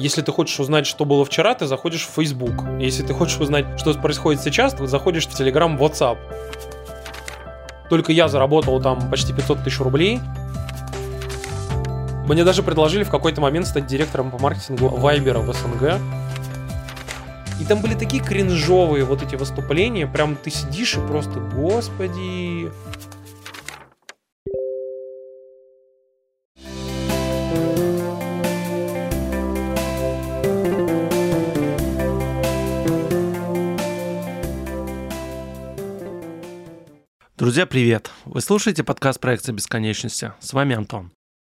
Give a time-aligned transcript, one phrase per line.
[0.00, 2.64] Если ты хочешь узнать, что было вчера, ты заходишь в Facebook.
[2.78, 6.16] Если ты хочешь узнать, что происходит сейчас, ты заходишь в Telegram, WhatsApp.
[7.90, 10.18] Только я заработал там почти 500 тысяч рублей.
[12.26, 16.00] Мне даже предложили в какой-то момент стать директором по маркетингу Вайбера в СНГ.
[17.60, 22.72] И там были такие кринжовые вот эти выступления, прям ты сидишь и просто, господи,
[37.50, 38.12] Друзья, привет!
[38.26, 40.32] Вы слушаете подкаст проекта бесконечности.
[40.38, 41.10] С вами Антон.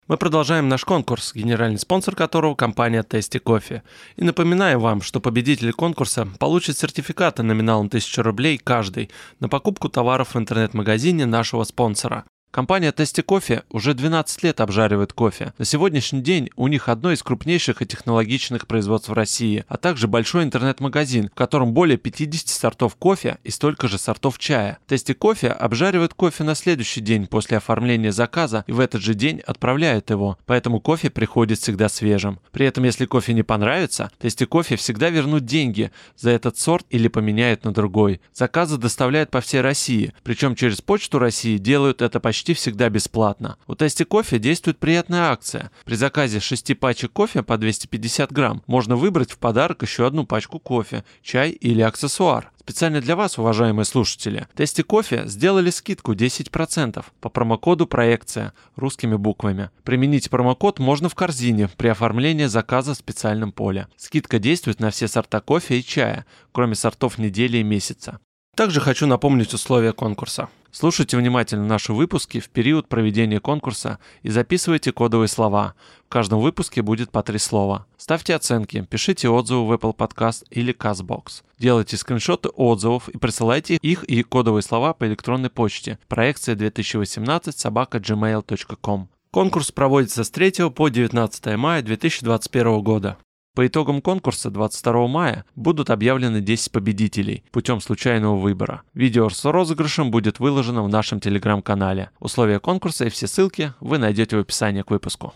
[0.08, 3.82] Мы продолжаем наш конкурс, генеральный спонсор которого– компания Тести Кофе.
[4.16, 10.34] И напоминаю вам, что победители конкурса получат сертификаты номиналом 1000 рублей каждый на покупку товаров
[10.34, 12.24] в интернет-магазине нашего спонсора.
[12.52, 15.54] Компания Тести Кофе уже 12 лет обжаривает кофе.
[15.56, 20.06] На сегодняшний день у них одно из крупнейших и технологичных производств в России, а также
[20.06, 24.76] большой интернет-магазин, в котором более 50 сортов кофе и столько же сортов чая.
[24.86, 29.40] Тести Кофе обжаривает кофе на следующий день после оформления заказа и в этот же день
[29.46, 32.38] отправляет его, поэтому кофе приходит всегда свежим.
[32.50, 37.08] При этом, если кофе не понравится, Тести Кофе всегда вернут деньги за этот сорт или
[37.08, 38.20] поменяют на другой.
[38.34, 43.56] Заказы доставляют по всей России, причем через Почту России делают это почти почти всегда бесплатно.
[43.68, 45.70] У Тести Кофе действует приятная акция.
[45.84, 50.58] При заказе 6 пачек кофе по 250 грамм можно выбрать в подарок еще одну пачку
[50.58, 52.50] кофе, чай или аксессуар.
[52.58, 59.70] Специально для вас, уважаемые слушатели, Тести Кофе сделали скидку 10% по промокоду «Проекция» русскими буквами.
[59.84, 63.86] Применить промокод можно в корзине при оформлении заказа в специальном поле.
[63.96, 68.18] Скидка действует на все сорта кофе и чая, кроме сортов недели и месяца.
[68.54, 70.50] Также хочу напомнить условия конкурса.
[70.70, 75.74] Слушайте внимательно наши выпуски в период проведения конкурса и записывайте кодовые слова.
[76.06, 77.86] В каждом выпуске будет по три слова.
[77.96, 81.44] Ставьте оценки, пишите отзывы в Apple Podcast или CastBox.
[81.58, 85.98] Делайте скриншоты отзывов и присылайте их и кодовые слова по электронной почте.
[86.08, 89.08] Проекция 2018 собака gmail.com.
[89.30, 93.16] Конкурс проводится с 3 по 19 мая 2021 года.
[93.54, 98.80] По итогам конкурса 22 мая будут объявлены 10 победителей путем случайного выбора.
[98.94, 102.08] Видео с розыгрышем будет выложено в нашем телеграм-канале.
[102.18, 105.34] Условия конкурса и все ссылки вы найдете в описании к выпуску.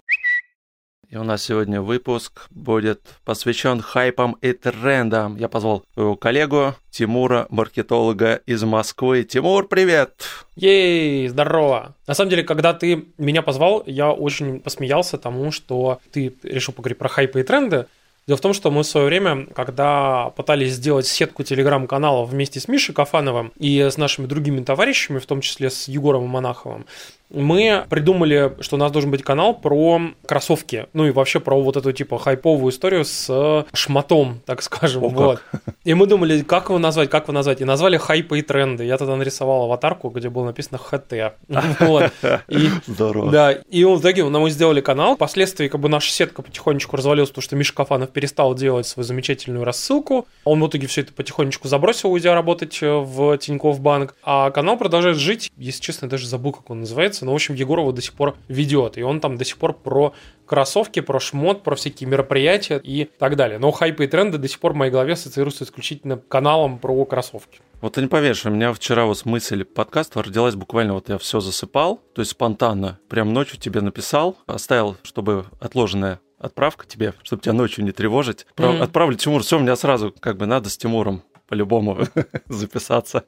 [1.10, 5.36] И у нас сегодня выпуск будет посвящен хайпам и трендам.
[5.36, 9.24] Я позвал своего коллегу Тимура, маркетолога из Москвы.
[9.24, 10.24] Тимур, привет!
[10.56, 11.94] Ей, здорово!
[12.06, 16.98] На самом деле, когда ты меня позвал, я очень посмеялся тому, что ты решил поговорить
[16.98, 17.86] про хайпы и тренды.
[18.28, 22.66] Дело в том, что мы в свое время, когда пытались сделать сетку телеграм-каналов вместе с
[22.66, 26.86] Мишей Кафановым и с нашими другими товарищами, в том числе с Егором Монаховым,
[27.30, 31.76] мы придумали, что у нас должен быть канал про кроссовки, ну и вообще про вот
[31.76, 35.04] эту типа хайповую историю с шматом, так скажем.
[35.04, 35.42] О, вот.
[35.84, 37.60] И мы думали, как его назвать, как его назвать.
[37.60, 38.84] И назвали хайпы и тренды.
[38.84, 41.36] Я тогда нарисовал аватарку, где было написано ХТ.
[41.80, 42.12] Вот.
[42.48, 43.30] И, Здорово.
[43.30, 45.16] Да, и в итоге мы сделали канал.
[45.16, 49.64] Впоследствии как бы наша сетка потихонечку развалилась, потому что Миша Кафанов перестал делать свою замечательную
[49.64, 50.26] рассылку.
[50.44, 54.14] Он в итоге все это потихонечку забросил, уйдя работать в Тинькофф Банк.
[54.22, 55.50] А канал продолжает жить.
[55.56, 58.12] Если честно, я даже забыл, как он называется называется, но, в общем, Егорова до сих
[58.12, 60.14] пор ведет, и он там до сих пор про
[60.46, 63.58] кроссовки, про шмот, про всякие мероприятия и так далее.
[63.58, 67.60] Но хайпы и тренды до сих пор в моей голове ассоциируются исключительно каналом про кроссовки.
[67.80, 71.40] Вот ты не поверишь, у меня вчера вот мысль подкаста родилась буквально, вот я все
[71.40, 77.52] засыпал, то есть спонтанно, прям ночью тебе написал, оставил, чтобы отложенная отправка тебе, чтобы тебя
[77.52, 78.46] ночью не тревожить.
[78.56, 78.82] Mm-hmm.
[78.82, 81.98] Отправлю Тимур, все, у меня сразу как бы надо с Тимуром по-любому
[82.48, 83.24] записаться.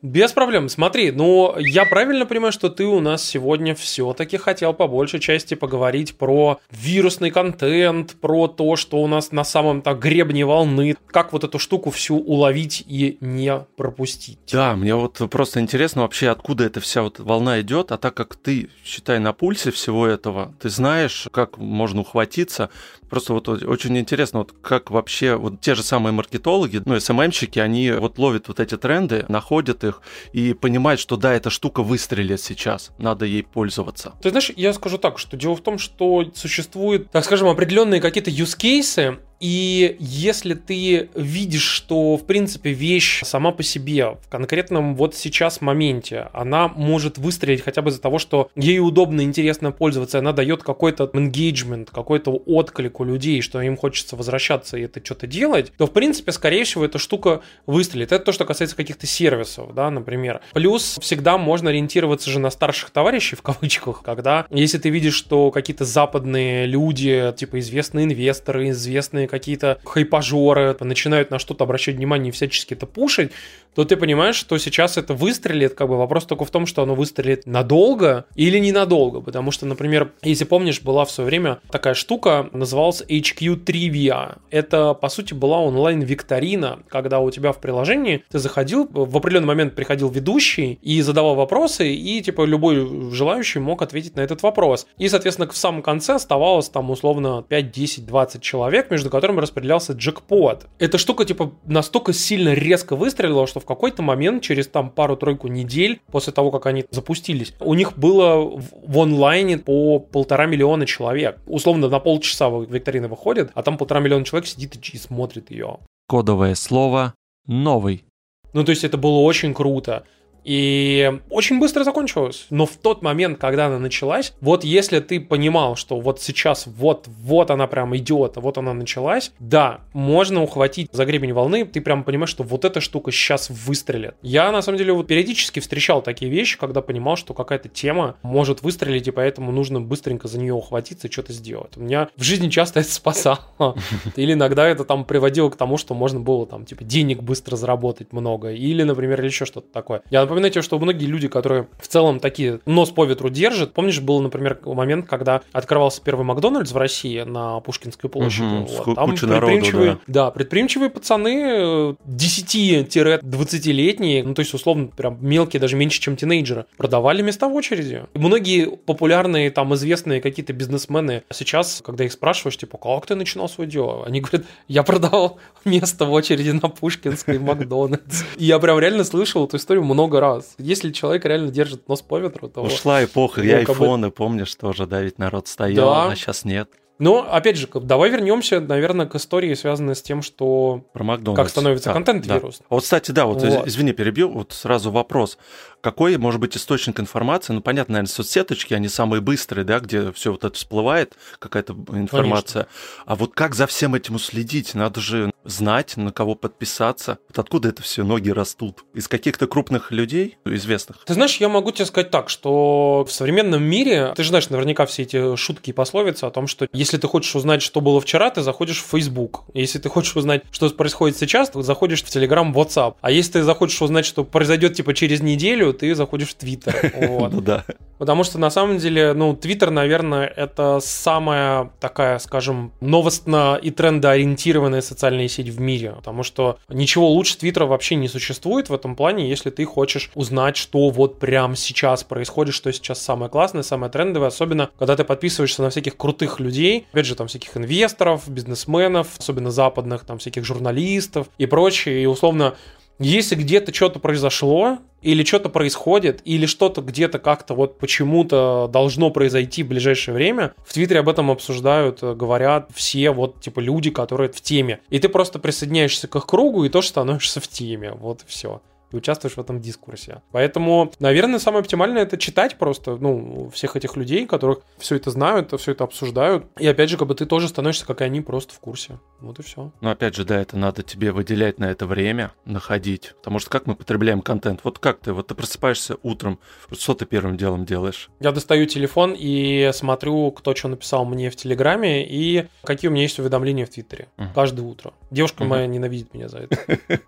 [0.00, 0.68] Без проблем.
[0.68, 5.54] Смотри, ну, я правильно понимаю, что ты у нас сегодня все-таки хотел по большей части
[5.54, 11.32] поговорить про вирусный контент, про то, что у нас на самом так гребне волны, как
[11.32, 14.38] вот эту штуку всю уловить и не пропустить.
[14.52, 18.36] Да, мне вот просто интересно вообще, откуда эта вся вот волна идет, а так как
[18.36, 22.70] ты, считай, на пульсе всего этого, ты знаешь, как можно ухватиться,
[23.08, 27.90] Просто вот очень интересно, вот как вообще вот те же самые маркетологи, ну, СММщики, они
[27.92, 30.02] вот ловят вот эти тренды, находят их
[30.32, 34.14] и понимают, что да, эта штука выстрелит сейчас, надо ей пользоваться.
[34.22, 38.30] Ты знаешь, я скажу так, что дело в том, что существуют, так скажем, определенные какие-то
[38.30, 44.96] use cases, И если ты видишь, что, в принципе, вещь сама по себе в конкретном
[44.96, 50.18] вот сейчас моменте, она может выстрелить хотя бы из-за того, что ей удобно, интересно пользоваться,
[50.18, 55.26] она дает какой-то engagement, какой-то отклик у людей, что им хочется возвращаться и это что-то
[55.26, 58.12] делать, то, в принципе, скорее всего, эта штука выстрелит.
[58.12, 60.40] Это то, что касается каких-то сервисов, да, например.
[60.52, 65.50] Плюс всегда можно ориентироваться же на старших товарищей, в кавычках, когда, если ты видишь, что
[65.50, 72.32] какие-то западные люди, типа известные инвесторы, известные какие-то хайпажоры начинают на что-то обращать внимание и
[72.32, 73.30] всячески это пушить,
[73.74, 76.94] то ты понимаешь, что сейчас это выстрелит, как бы вопрос только в том, что оно
[76.94, 82.48] выстрелит надолго или ненадолго, потому что, например, если помнишь, была в свое время такая штука,
[82.52, 84.38] называлась HQ Trivia.
[84.50, 89.74] Это, по сути, была онлайн-викторина, когда у тебя в приложении ты заходил, в определенный момент
[89.74, 94.86] приходил ведущий и задавал вопросы, и, типа, любой желающий мог ответить на этот вопрос.
[94.98, 99.92] И, соответственно, в самом конце оставалось там, условно, 5, 10, 20 человек, между которыми распределялся
[99.92, 100.66] джекпот.
[100.78, 106.00] Эта штука, типа, настолько сильно резко выстрелила, что в какой-то момент, через там пару-тройку недель
[106.10, 111.38] после того, как они запустились, у них было в онлайне по полтора миллиона человек.
[111.46, 115.78] Условно, на полчаса викторина выходит, а там полтора миллиона человек сидит и смотрит ее.
[116.08, 117.14] Кодовое слово
[117.46, 118.04] «новый».
[118.52, 120.04] Ну, то есть это было очень круто.
[120.48, 122.46] И очень быстро закончилось.
[122.48, 127.06] Но в тот момент, когда она началась, вот если ты понимал, что вот сейчас вот,
[127.06, 132.02] вот она прям идет, вот она началась, да, можно ухватить за гребень волны, ты прям
[132.02, 134.14] понимаешь, что вот эта штука сейчас выстрелит.
[134.22, 138.62] Я, на самом деле, вот периодически встречал такие вещи, когда понимал, что какая-то тема может
[138.62, 141.76] выстрелить, и поэтому нужно быстренько за нее ухватиться и что-то сделать.
[141.76, 143.38] У меня в жизни часто это спасало.
[144.16, 148.14] Или иногда это там приводило к тому, что можно было там, типа, денег быстро заработать
[148.14, 148.50] много.
[148.50, 150.00] Или, например, еще что-то такое.
[150.08, 154.00] Я напоминаю тебе, что многие люди, которые в целом такие нос по ветру держат, помнишь,
[154.00, 158.44] был, например, момент, когда открывался первый Макдональдс в России на Пушкинской площади.
[158.44, 158.96] Угу, вот.
[158.96, 160.24] Там предприимчивые, народу, да.
[160.24, 167.22] да, предприимчивые пацаны 10-20-летние, ну то есть условно прям мелкие, даже меньше, чем тинейджеры, продавали
[167.22, 168.04] места в очереди.
[168.14, 173.70] Многие популярные там известные какие-то бизнесмены сейчас, когда их спрашиваешь, типа, как ты начинал свое
[173.70, 174.04] дело?
[174.06, 178.24] Они говорят, я продавал место в очереди на Пушкинской Макдональдс.
[178.36, 180.27] И я прям реально слышал эту историю много раз.
[180.58, 182.62] Если человек реально держит нос по ветру, то...
[182.62, 186.10] Ушла эпоха, и айфоны, помнишь, тоже, да, ведь народ стоял, да.
[186.10, 186.70] а сейчас нет.
[186.98, 191.40] Но, опять же, давай вернемся, наверное, к истории, связанной с тем, что Про Макдональдс.
[191.40, 192.40] как становится да, контент да.
[192.68, 195.38] Вот, кстати, да, вот, вот извини, перебью, вот сразу вопрос
[195.80, 197.52] какой может быть источник информации?
[197.52, 202.64] Ну, понятно, наверное, соцсеточки, они самые быстрые, да, где все вот это всплывает, какая-то информация.
[202.64, 203.04] Конечно.
[203.06, 204.74] А вот как за всем этим уследить?
[204.74, 207.18] Надо же знать, на кого подписаться.
[207.28, 208.84] Вот откуда это все ноги растут?
[208.94, 211.04] Из каких-то крупных людей, известных?
[211.04, 214.86] Ты знаешь, я могу тебе сказать так, что в современном мире, ты же знаешь наверняка
[214.86, 218.30] все эти шутки и пословицы о том, что если ты хочешь узнать, что было вчера,
[218.30, 219.44] ты заходишь в Facebook.
[219.54, 222.96] Если ты хочешь узнать, что происходит сейчас, ты заходишь в Telegram, WhatsApp.
[223.00, 226.92] А если ты захочешь узнать, что произойдет типа через неделю, ты заходишь в Твиттер.
[227.08, 227.32] Вот.
[227.32, 227.64] Ну да.
[227.98, 234.80] Потому что на самом деле, ну, Твиттер, наверное, это самая такая, скажем, новостно и трендоориентированная
[234.80, 235.94] социальная сеть в мире.
[235.96, 240.56] Потому что ничего лучше Твиттера вообще не существует в этом плане, если ты хочешь узнать,
[240.56, 245.62] что вот прямо сейчас происходит, что сейчас самое классное, самое трендовое, особенно когда ты подписываешься
[245.62, 251.28] на всяких крутых людей, опять же, там всяких инвесторов, бизнесменов, особенно западных, там всяких журналистов
[251.38, 252.54] и прочее, и условно
[252.98, 259.62] если где-то что-то произошло, или что-то происходит, или что-то где-то как-то вот почему-то должно произойти
[259.62, 264.30] в ближайшее время, в Твиттере об этом обсуждают, э, говорят все вот типа люди, которые
[264.30, 264.80] в теме.
[264.90, 267.92] И ты просто присоединяешься к их кругу и тоже становишься в теме.
[267.92, 268.60] Вот и все
[268.92, 270.22] и участвуешь в этом дискурсе.
[270.32, 275.52] Поэтому, наверное, самое оптимальное это читать просто, ну, всех этих людей, которых все это знают,
[275.58, 276.46] все это обсуждают.
[276.58, 278.98] И опять же, как бы ты тоже становишься, как и они, просто в курсе.
[279.20, 279.72] Вот и все.
[279.80, 283.14] Ну, опять же, да, это надо тебе выделять на это время, находить.
[283.18, 284.60] Потому что как мы потребляем контент?
[284.64, 285.12] Вот как ты?
[285.12, 286.38] Вот ты просыпаешься утром,
[286.72, 288.10] что ты первым делом делаешь?
[288.20, 293.02] Я достаю телефон и смотрю, кто что написал мне в Телеграме и какие у меня
[293.02, 294.08] есть уведомления в Твиттере.
[294.16, 294.28] Uh-huh.
[294.34, 294.92] Каждое утро.
[295.10, 295.48] Девушка uh-huh.
[295.48, 296.58] моя ненавидит меня за это.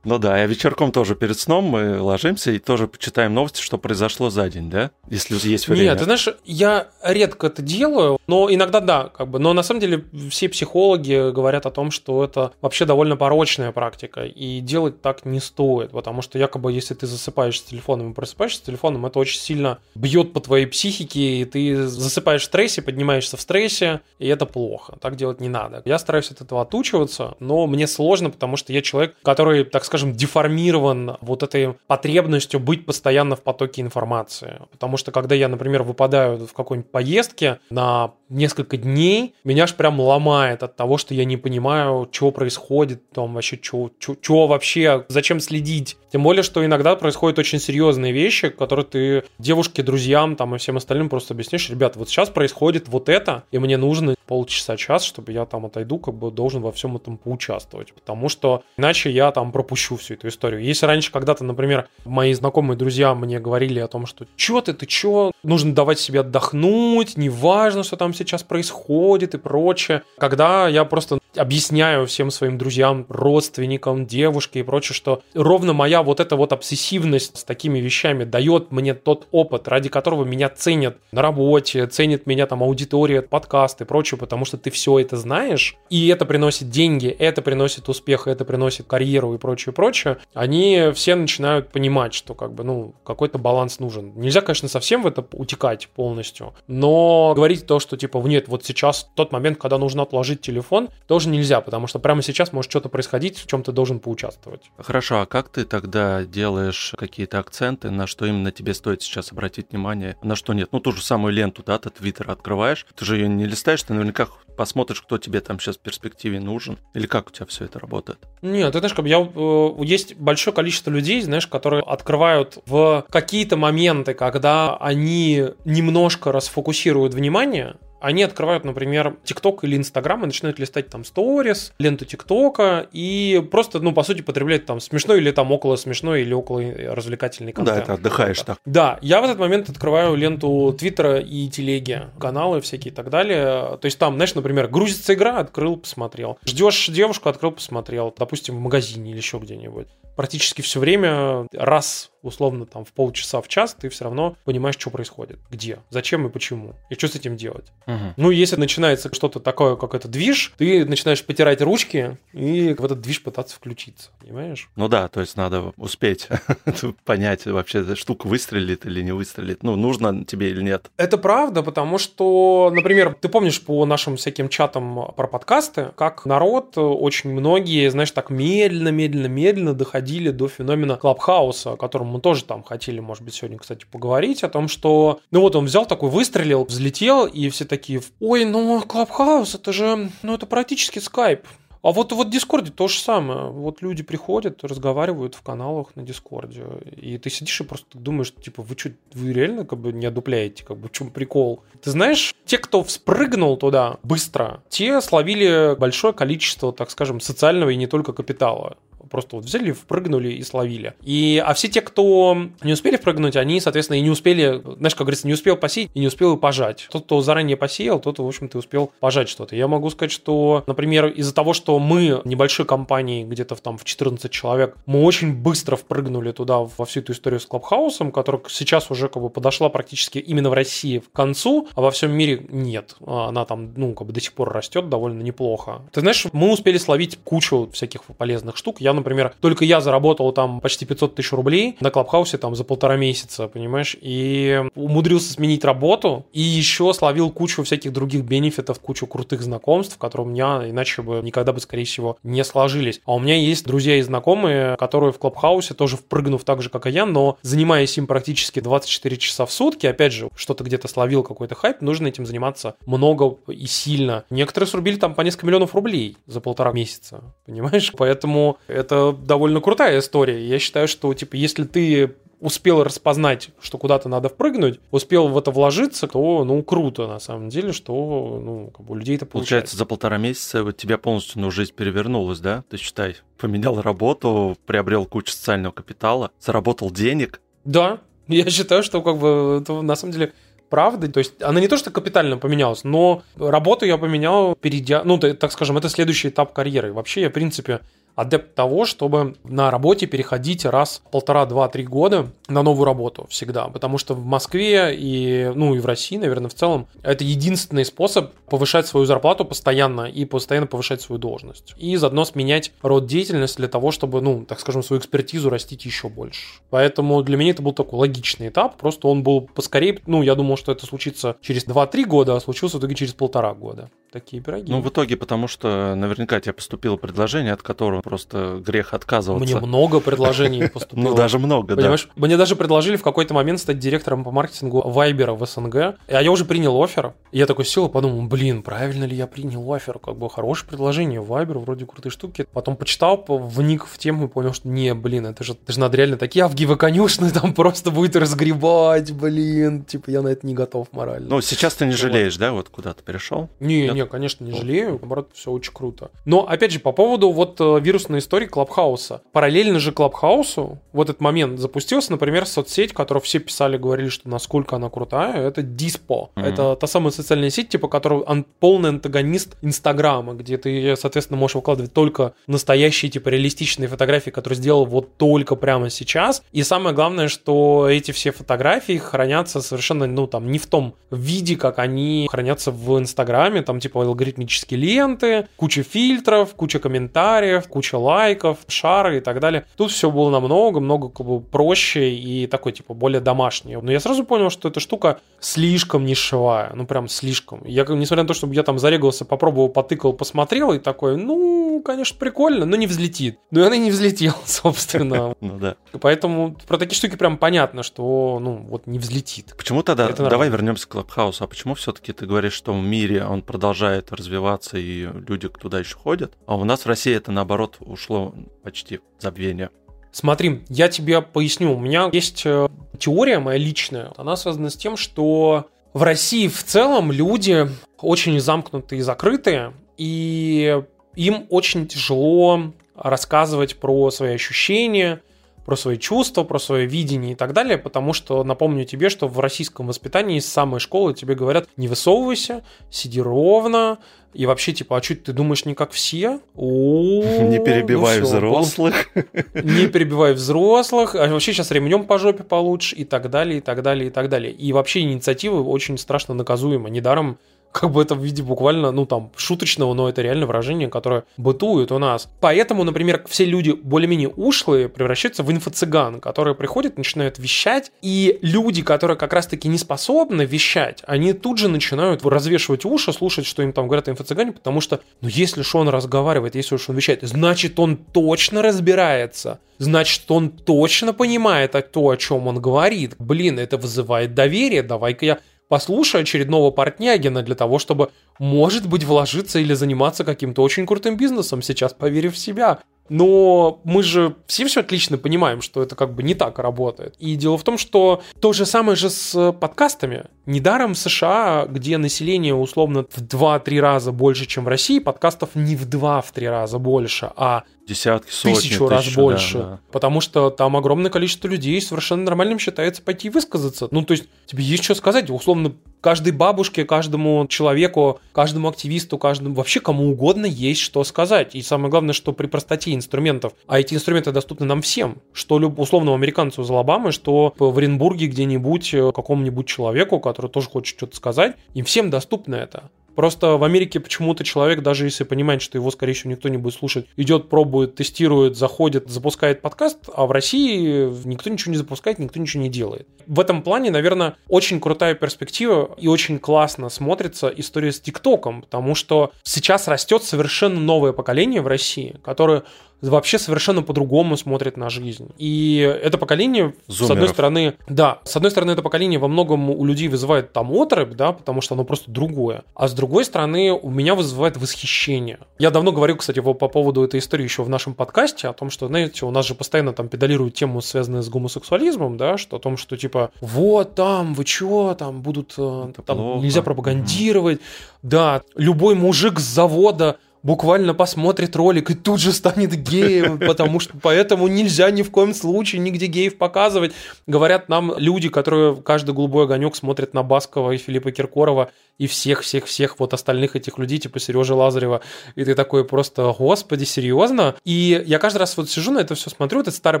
[0.04, 4.30] Ну да, я вечерком тоже перед сном мы ложимся и тоже почитаем новости, что произошло
[4.30, 4.92] за день, да?
[5.10, 5.90] Если есть время.
[5.90, 9.40] Нет, ты знаешь, я редко это делаю, но иногда да, как бы.
[9.40, 14.22] Но на самом деле все психологи говорят о том, что это вообще довольно порочная практика,
[14.24, 18.58] и делать так не стоит, потому что якобы если ты засыпаешь с телефоном и просыпаешься
[18.58, 23.36] с телефоном, это очень сильно бьет по твоей психике, и ты засыпаешь в стрессе, поднимаешься
[23.36, 24.96] в стрессе, и это плохо.
[25.00, 25.82] Так делать не надо.
[25.84, 30.12] Я стараюсь от этого отучиваться, но мне сложно, потому что я человек, который, так скажем,
[30.12, 34.60] деформирован скован вот этой потребностью быть постоянно в потоке информации.
[34.70, 40.00] Потому что когда я, например, выпадаю в какой-нибудь поездке на несколько дней меня аж прям
[40.00, 45.96] ломает от того, что я не понимаю, что происходит, там вообще, что вообще, зачем следить.
[46.10, 50.76] Тем более, что иногда происходят очень серьезные вещи, которые ты девушке, друзьям там и всем
[50.76, 55.32] остальным просто объяснишь, ребят, вот сейчас происходит вот это, и мне нужно полчаса, час, чтобы
[55.32, 59.52] я там отойду, как бы должен во всем этом поучаствовать, потому что иначе я там
[59.52, 60.62] пропущу всю эту историю.
[60.62, 64.86] Если раньше когда-то, например, мои знакомые друзья мне говорили о том, что чё ты, ты
[64.86, 70.02] чё, нужно давать себе отдохнуть, неважно, что там сейчас происходит и прочее.
[70.18, 76.20] Когда я просто объясняю всем своим друзьям, родственникам, девушке и прочее, что ровно моя вот
[76.20, 81.22] эта вот обсессивность с такими вещами дает мне тот опыт, ради которого меня ценят на
[81.22, 86.08] работе, ценит меня там аудитория, подкасты и прочее, потому что ты все это знаешь, и
[86.08, 91.70] это приносит деньги, это приносит успех, это приносит карьеру и прочее, прочее, они все начинают
[91.70, 94.12] понимать, что как бы, ну, какой-то баланс нужен.
[94.16, 99.08] Нельзя, конечно, совсем в это утекать полностью, но говорить то, что типа, нет, вот сейчас
[99.14, 103.38] тот момент, когда нужно отложить телефон, тоже нельзя, потому что прямо сейчас может что-то происходить,
[103.38, 104.70] в чем ты должен поучаствовать.
[104.78, 109.70] Хорошо, а как ты тогда делаешь какие-то акценты, на что именно тебе стоит сейчас обратить
[109.70, 110.68] внимание, на что нет?
[110.72, 113.92] Ну, ту же самую ленту, да, ты Твиттер открываешь, ты же ее не листаешь, ты
[113.92, 117.78] наверняка посмотришь, кто тебе там сейчас в перспективе нужен, или как у тебя все это
[117.78, 118.18] работает?
[118.42, 123.56] Нет, ты знаешь, как я, э, есть большое количество людей, знаешь, которые открывают в какие-то
[123.56, 130.88] моменты, когда они немножко расфокусируют внимание, они открывают, например, ТикТок или Инстаграм и начинают листать
[130.88, 135.76] там сторис, ленту ТикТока и просто, ну, по сути, потреблять там смешной или там около
[135.76, 137.78] смешной или около развлекательный контент.
[137.78, 138.58] Да, это отдыхаешь так.
[138.64, 143.78] Да, я в этот момент открываю ленту Твиттера и телеги, каналы всякие и так далее.
[143.78, 146.38] То есть там, знаешь, например, грузится игра, открыл, посмотрел.
[146.44, 148.14] Ждешь девушку, открыл, посмотрел.
[148.16, 149.88] Допустим, в магазине или еще где-нибудь.
[150.16, 154.90] Практически все время раз условно там в полчаса, в час, ты все равно понимаешь, что
[154.90, 157.66] происходит, где, зачем и почему, и что с этим делать.
[157.86, 158.14] Угу.
[158.16, 163.00] Ну, если начинается что-то такое, как это движ, ты начинаешь потирать ручки и в этот
[163.00, 164.70] движ пытаться включиться, понимаешь?
[164.76, 166.28] Ну да, то есть надо успеть
[167.04, 170.90] понять, вообще эта штука выстрелит или не выстрелит, ну, нужно тебе или нет.
[170.96, 176.76] Это правда, потому что, например, ты помнишь по нашим всяким чатам про подкасты, как народ,
[176.76, 182.44] очень многие, знаешь, так медленно, медленно, медленно доходили до феномена Клабхауса, о котором мы тоже
[182.44, 186.10] там хотели, может быть, сегодня, кстати, поговорить о том, что, ну вот он взял такой,
[186.10, 191.46] выстрелил, взлетел, и все такие, ой, ну Клабхаус, это же, ну это практически скайп.
[191.82, 193.50] А вот, вот в Дискорде то же самое.
[193.50, 196.62] Вот люди приходят, разговаривают в каналах на Дискорде.
[196.96, 200.64] И ты сидишь и просто думаешь, типа, вы что, вы реально как бы не одупляете?
[200.64, 201.64] Как бы в чем прикол?
[201.82, 207.76] Ты знаешь, те, кто вспрыгнул туда быстро, те словили большое количество, так скажем, социального и
[207.76, 208.76] не только капитала
[209.12, 210.94] просто вот взяли, впрыгнули и словили.
[211.02, 215.02] И, а все те, кто не успели впрыгнуть, они, соответственно, и не успели, знаешь, как
[215.02, 216.88] говорится, не успел посеять и не успел пожать.
[216.90, 219.54] Тот, кто заранее посеял, тот, в общем-то, успел пожать что-то.
[219.54, 224.30] Я могу сказать, что, например, из-за того, что мы небольшой компании, где-то там в 14
[224.30, 229.08] человек, мы очень быстро впрыгнули туда во всю эту историю с Клабхаусом, которая сейчас уже
[229.08, 232.96] как бы подошла практически именно в России в концу, а во всем мире нет.
[233.06, 235.82] Она там, ну, как бы до сих пор растет довольно неплохо.
[235.92, 238.80] Ты знаешь, мы успели словить кучу всяких полезных штук.
[238.80, 242.96] Я, например, только я заработал там почти 500 тысяч рублей на Клабхаусе там за полтора
[242.96, 249.42] месяца, понимаешь, и умудрился сменить работу, и еще словил кучу всяких других бенефитов, кучу крутых
[249.42, 253.00] знакомств, которые у меня иначе бы никогда бы, скорее всего, не сложились.
[253.04, 256.86] А у меня есть друзья и знакомые, которые в Клабхаусе тоже впрыгнув так же, как
[256.86, 261.22] и я, но занимаясь им практически 24 часа в сутки, опять же, что-то где-то словил
[261.22, 264.24] какой-то хайп, нужно этим заниматься много и сильно.
[264.30, 267.92] Некоторые срубили там по несколько миллионов рублей за полтора месяца, понимаешь?
[267.96, 270.46] Поэтому это довольно крутая история.
[270.46, 275.52] Я считаю, что, типа, если ты успел распознать, что куда-то надо впрыгнуть, успел в это
[275.52, 279.52] вложиться, то, ну, круто, на самом деле, что, ну, как бы у людей это получается.
[279.52, 282.64] Получается, за полтора месяца вот тебя полностью, ну, жизнь перевернулась, да?
[282.68, 287.40] Ты считай, поменял работу, приобрел кучу социального капитала, заработал денег.
[287.64, 290.32] Да, я считаю, что, как бы, это на самом деле
[290.68, 291.06] правда.
[291.06, 295.52] То есть она не то, что капитально поменялась, но работу я поменял, перейдя, ну, так
[295.52, 296.92] скажем, это следующий этап карьеры.
[296.92, 297.80] Вообще я, в принципе,
[298.14, 303.68] адепт того, чтобы на работе переходить раз полтора, два, три года на новую работу всегда.
[303.68, 308.32] Потому что в Москве и, ну, и в России, наверное, в целом, это единственный способ
[308.48, 311.74] повышать свою зарплату постоянно и постоянно повышать свою должность.
[311.76, 316.08] И заодно сменять род деятельности для того, чтобы, ну, так скажем, свою экспертизу растить еще
[316.08, 316.60] больше.
[316.70, 318.76] Поэтому для меня это был такой логичный этап.
[318.76, 322.76] Просто он был поскорее, ну, я думал, что это случится через 2-3 года, а случился
[322.76, 323.90] в итоге через полтора года.
[324.12, 324.70] Такие пироги.
[324.70, 329.56] Ну, в итоге, потому что наверняка тебе поступило предложение, от которого просто грех отказываться.
[329.56, 331.08] Мне много предложений поступило.
[331.08, 332.10] Ну, даже много, Понимаешь?
[332.14, 335.74] Мне даже предложили в какой-то момент стать директором по маркетингу Вайбера в СНГ.
[335.74, 337.14] А я уже принял офер.
[337.32, 339.98] Я такой сел и подумал, блин, правильно ли я принял офер?
[339.98, 342.46] Как бы хорошее предложение, Вайбер, вроде крутые штуки.
[342.52, 345.96] Потом почитал, вник в тему и понял, что не, блин, это же, это же надо
[345.96, 349.84] реально такие авгивы конюшны там просто будет разгребать, блин.
[349.84, 351.30] Типа я на это не готов морально.
[351.30, 353.48] Ну, сейчас ты не жалеешь, да, вот куда ты перешел?
[353.58, 354.01] Не, Нет?
[354.02, 354.98] Не, конечно, не жалею.
[355.00, 356.10] Наоборот, все очень круто.
[356.24, 359.22] Но, опять же, по поводу вот э, вирусной истории Клабхауса.
[359.32, 364.76] Параллельно же Клабхаусу вот этот момент запустился, например, соцсеть, которую все писали, говорили, что насколько
[364.76, 366.30] она крутая, это Диспо.
[366.34, 366.42] Mm-hmm.
[366.44, 371.54] Это та самая социальная сеть, типа, которая ан- полный антагонист Инстаграма, где ты, соответственно, можешь
[371.54, 376.42] выкладывать только настоящие, типа, реалистичные фотографии, которые сделал вот только прямо сейчас.
[376.52, 381.56] И самое главное, что эти все фотографии хранятся совершенно, ну, там, не в том виде,
[381.56, 388.58] как они хранятся в Инстаграме, там, типа, алгоритмические ленты, куча фильтров, куча комментариев, куча лайков,
[388.68, 389.66] шары и так далее.
[389.76, 393.76] Тут все было намного, много как бы, проще и такой, типа, более домашний.
[393.76, 397.62] Но я сразу понял, что эта штука слишком нишевая, ну, прям слишком.
[397.64, 402.16] Я, несмотря на то, чтобы я там зарегался, попробовал, потыкал, посмотрел и такой, ну, конечно,
[402.18, 403.38] прикольно, но не взлетит.
[403.50, 405.34] Ну, и она не взлетела, собственно.
[405.40, 405.76] Ну, да.
[406.00, 409.54] Поэтому про такие штуки прям понятно, что, ну, вот не взлетит.
[409.56, 413.42] Почему тогда, давай вернемся к Клабхаусу, а почему все-таки ты говоришь, что в мире он
[413.42, 418.34] продолжает развиваться и люди туда еще ходят, а у нас в России это, наоборот, ушло
[418.62, 419.70] почти в забвение?
[420.12, 421.74] Смотри, я тебе поясню.
[421.74, 424.12] У меня есть э, теория моя личная.
[424.16, 430.82] Она связана с тем, что в России в целом люди очень замкнутые и закрытые, и
[431.16, 435.22] им очень тяжело рассказывать про свои ощущения,
[435.64, 439.38] про свои чувства, про свое видение и так далее, потому что напомню тебе, что в
[439.40, 443.98] российском воспитании с самой школы тебе говорят не высовывайся, сиди ровно,
[444.34, 446.40] и вообще, типа, а чуть ты думаешь не как все?
[446.54, 449.10] Не перебивай ну взрослых.
[449.54, 453.82] Не перебивай взрослых, а вообще сейчас ремнем по жопе получишь и так далее, и так
[453.82, 454.52] далее, и так далее.
[454.52, 456.88] И вообще инициатива очень страшно наказуема.
[456.88, 457.38] Недаром
[457.72, 461.90] как бы это в виде буквально, ну там, шуточного, но это реально выражение, которое бытует
[461.90, 462.28] у нас.
[462.40, 468.82] Поэтому, например, все люди более-менее ушлые превращаются в инфо-цыган, которые приходят, начинают вещать, и люди,
[468.82, 473.72] которые как раз-таки не способны вещать, они тут же начинают развешивать уши, слушать, что им
[473.72, 477.80] там говорят инфо-цыгане, потому что, ну если же он разговаривает, если уж он вещает, значит
[477.80, 483.14] он точно разбирается, значит он точно понимает то, о чем он говорит.
[483.18, 485.38] Блин, это вызывает доверие, давай-ка я
[485.72, 491.62] послушай очередного партнягина для того, чтобы, может быть, вложиться или заниматься каким-то очень крутым бизнесом,
[491.62, 492.80] сейчас поверив в себя.
[493.08, 497.14] Но мы же все все отлично понимаем, что это как бы не так работает.
[497.18, 500.26] И дело в том, что то же самое же с подкастами.
[500.44, 505.74] Недаром в США, где население условно в 2-3 раза больше, чем в России, подкастов не
[505.74, 509.58] в 2-3 раза больше, а десятки, сотни, тысячу раз тысячу, больше.
[509.58, 509.80] Да, да.
[509.90, 513.88] Потому что там огромное количество людей совершенно нормальным считается пойти высказаться.
[513.90, 515.30] Ну, то есть, тебе есть что сказать.
[515.30, 521.54] Условно, каждой бабушке, каждому человеку, каждому активисту, каждому, вообще кому угодно есть что сказать.
[521.54, 526.16] И самое главное, что при простоте инструментов, а эти инструменты доступны нам всем, что условному
[526.16, 531.56] американцу из Алабамы, что в Оренбурге где-нибудь э, какому-нибудь человеку, который тоже хочет что-то сказать,
[531.74, 532.90] им всем доступно это.
[533.14, 536.74] Просто в Америке почему-то человек, даже если понимает, что его, скорее всего, никто не будет
[536.74, 542.40] слушать, идет, пробует, тестирует, заходит, запускает подкаст, а в России никто ничего не запускает, никто
[542.40, 543.06] ничего не делает.
[543.26, 548.94] В этом плане, наверное, очень крутая перспектива и очень классно смотрится история с ТикТоком, потому
[548.94, 552.64] что сейчас растет совершенно новое поколение в России, которое
[553.10, 555.30] вообще совершенно по-другому смотрит на жизнь.
[555.38, 557.08] И это поколение, Зумеров.
[557.08, 560.72] с одной стороны, да, с одной стороны, это поколение во многом у людей вызывает там
[560.72, 562.64] отрыв, да, потому что оно просто другое.
[562.74, 565.40] А с другой стороны, у меня вызывает восхищение.
[565.58, 568.86] Я давно говорю, кстати, по поводу этой истории еще в нашем подкасте, о том, что,
[568.86, 572.76] знаете, у нас же постоянно там педалируют тему, связанную с гомосексуализмом, да, что о том,
[572.76, 576.44] что типа, вот там, вы чего, там будут, э, это там плохо.
[576.44, 577.60] нельзя пропагандировать,
[578.02, 583.94] да, любой мужик с завода буквально посмотрит ролик и тут же станет геем, потому что
[584.00, 586.92] поэтому нельзя ни в коем случае нигде геев показывать.
[587.26, 592.98] Говорят нам люди, которые каждый голубой огонек смотрят на Баскова и Филиппа Киркорова и всех-всех-всех
[592.98, 595.02] вот остальных этих людей, типа Сережи Лазарева.
[595.34, 597.54] И ты такой просто, господи, серьезно?
[597.64, 600.00] И я каждый раз вот сижу на это все смотрю, это старое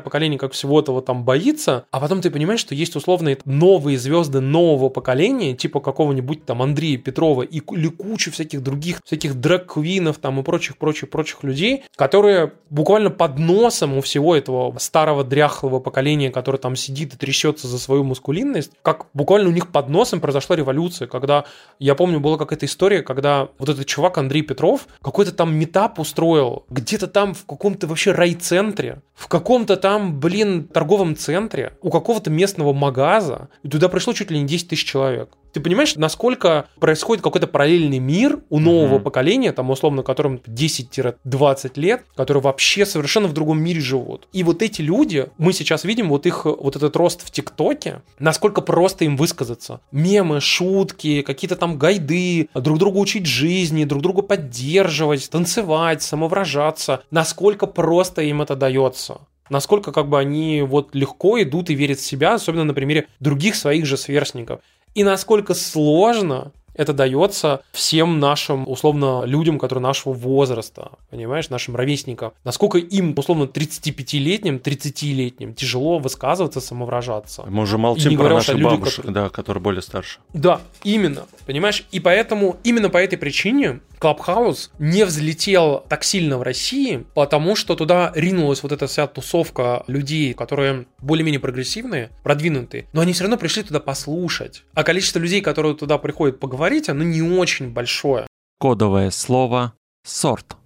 [0.00, 4.40] поколение как всего этого там боится, а потом ты понимаешь, что есть условно новые звезды
[4.40, 10.40] нового поколения, типа какого-нибудь там Андрея Петрова и, или кучу всяких других, всяких дрэк-квинов там
[10.40, 16.76] и прочих-прочих-прочих людей, которые буквально под носом у всего этого старого дряхлого поколения, которое там
[16.76, 21.44] сидит и трясется за свою мускулинность, как буквально у них под носом произошла революция, когда
[21.82, 26.64] я помню, была какая-то история, когда вот этот чувак Андрей Петров какой-то там метап устроил
[26.70, 32.72] где-то там в каком-то вообще райцентре, в каком-то там, блин, торговом центре у какого-то местного
[32.72, 35.28] магаза, и туда пришло чуть ли не 10 тысяч человек.
[35.52, 39.02] Ты понимаешь, насколько происходит какой-то параллельный мир у нового mm-hmm.
[39.02, 44.28] поколения, там, условно, которым 10-20 лет, которые вообще совершенно в другом мире живут.
[44.32, 48.62] И вот эти люди, мы сейчас видим вот их, вот этот рост в ТикТоке, насколько
[48.62, 49.80] просто им высказаться.
[49.92, 57.02] Мемы, шутки, какие-то там гайды, друг другу учить жизни, друг друга поддерживать, танцевать, самовыражаться.
[57.10, 59.11] Насколько просто им это дается
[59.52, 63.54] насколько как бы они вот легко идут и верят в себя, особенно на примере других
[63.54, 64.60] своих же сверстников
[64.94, 72.32] и насколько сложно это дается всем нашим, условно, людям, которые нашего возраста, понимаешь, нашим ровесникам.
[72.44, 77.44] Насколько им, условно, 35-летним, 30-летним тяжело высказываться, самовыражаться.
[77.46, 79.14] Мы уже молчим про наших люди, бабушек, которые...
[79.14, 80.20] да, которые более старше.
[80.32, 81.84] Да, именно, понимаешь?
[81.90, 87.76] И поэтому, именно по этой причине Клабхаус не взлетел так сильно в России, потому что
[87.76, 93.36] туда ринулась вот эта вся тусовка людей, которые более-менее прогрессивные, продвинутые, но они все равно
[93.36, 94.64] пришли туда послушать.
[94.74, 98.26] А количество людей, которые туда приходят поговорить, говорить, оно не очень большое.
[98.58, 100.56] Кодовое слово «сорт».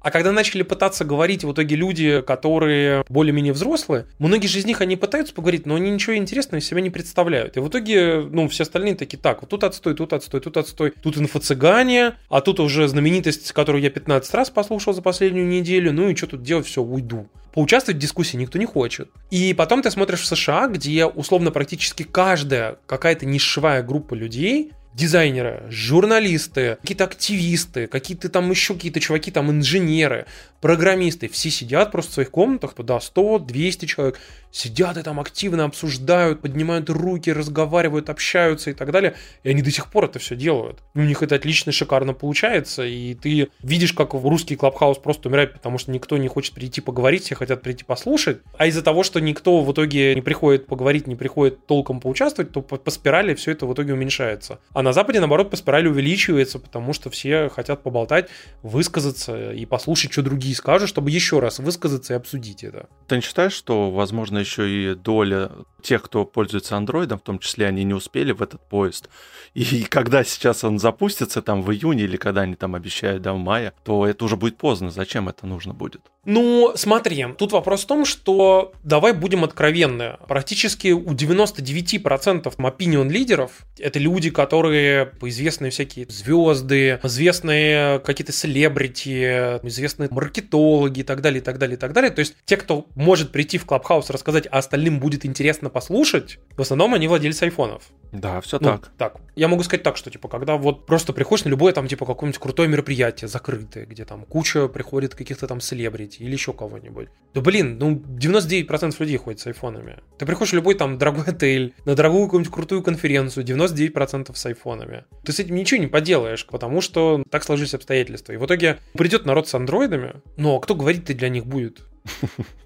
[0.00, 4.80] А когда начали пытаться говорить в итоге люди, которые более-менее взрослые, многие же из них,
[4.80, 7.56] они пытаются поговорить, но они ничего интересного из себя не представляют.
[7.56, 10.92] И в итоге, ну, все остальные такие, так, вот тут отстой, тут отстой, тут отстой,
[11.02, 16.08] тут инфо-цыгане, а тут уже знаменитость, которую я 15 раз послушал за последнюю неделю, ну
[16.08, 19.10] и что тут делать, все, уйду поучаствовать в дискуссии никто не хочет.
[19.30, 25.62] И потом ты смотришь в США, где условно практически каждая какая-то нишевая группа людей дизайнеры,
[25.70, 30.26] журналисты, какие-то активисты, какие-то там еще какие-то чуваки, там инженеры,
[30.60, 34.18] программисты, все сидят просто в своих комнатах, да, 100, 200 человек,
[34.50, 39.14] сидят и там активно обсуждают, поднимают руки, разговаривают, общаются и так далее.
[39.42, 40.80] И они до сих пор это все делают.
[40.94, 42.84] у них это отлично, шикарно получается.
[42.84, 47.24] И ты видишь, как русский клабхаус просто умирает, потому что никто не хочет прийти поговорить,
[47.24, 48.38] все хотят прийти послушать.
[48.58, 52.60] А из-за того, что никто в итоге не приходит поговорить, не приходит толком поучаствовать, то
[52.62, 54.58] по, по спирали все это в итоге уменьшается.
[54.72, 58.28] А на Западе, наоборот, по спирали увеличивается, потому что все хотят поболтать,
[58.62, 62.88] высказаться и послушать, что другие скажут, чтобы еще раз высказаться и обсудить это.
[63.06, 65.50] Ты не считаешь, что, возможно, еще и доля
[65.82, 69.08] тех, кто пользуется андроидом, в том числе они не успели в этот поезд.
[69.54, 73.38] И когда сейчас он запустится, там в июне или когда они там обещают, да, в
[73.38, 74.90] мае, то это уже будет поздно.
[74.90, 76.02] Зачем это нужно будет?
[76.26, 80.18] Ну, смотри, тут вопрос в том, что давай будем откровенны.
[80.28, 90.10] Практически у 99% opinion лидеров это люди, которые известные всякие звезды, известные какие-то селебрити, известные
[90.10, 92.10] маркетологи и так далее, и так далее, и так далее.
[92.10, 96.60] То есть те, кто может прийти в Клабхаус рассказать, а остальным будет интересно послушать, в
[96.60, 97.84] основном они владельцы айфонов.
[98.12, 98.90] Да, все ну, так.
[98.98, 99.16] Так.
[99.36, 102.40] Я могу сказать так, что типа, когда вот просто приходишь на любое там типа какое-нибудь
[102.40, 107.08] крутое мероприятие закрытое, где там куча приходит каких-то там селебрити или еще кого-нибудь.
[107.34, 110.00] Да блин, ну 99% людей ходят с айфонами.
[110.18, 115.04] Ты приходишь в любой там дорогой отель, на дорогую какую-нибудь крутую конференцию, 99% с айфонами.
[115.24, 118.32] Ты с этим ничего не поделаешь, потому что так сложились обстоятельства.
[118.32, 121.82] И в итоге придет народ с андроидами, но кто говорить-то для них будет?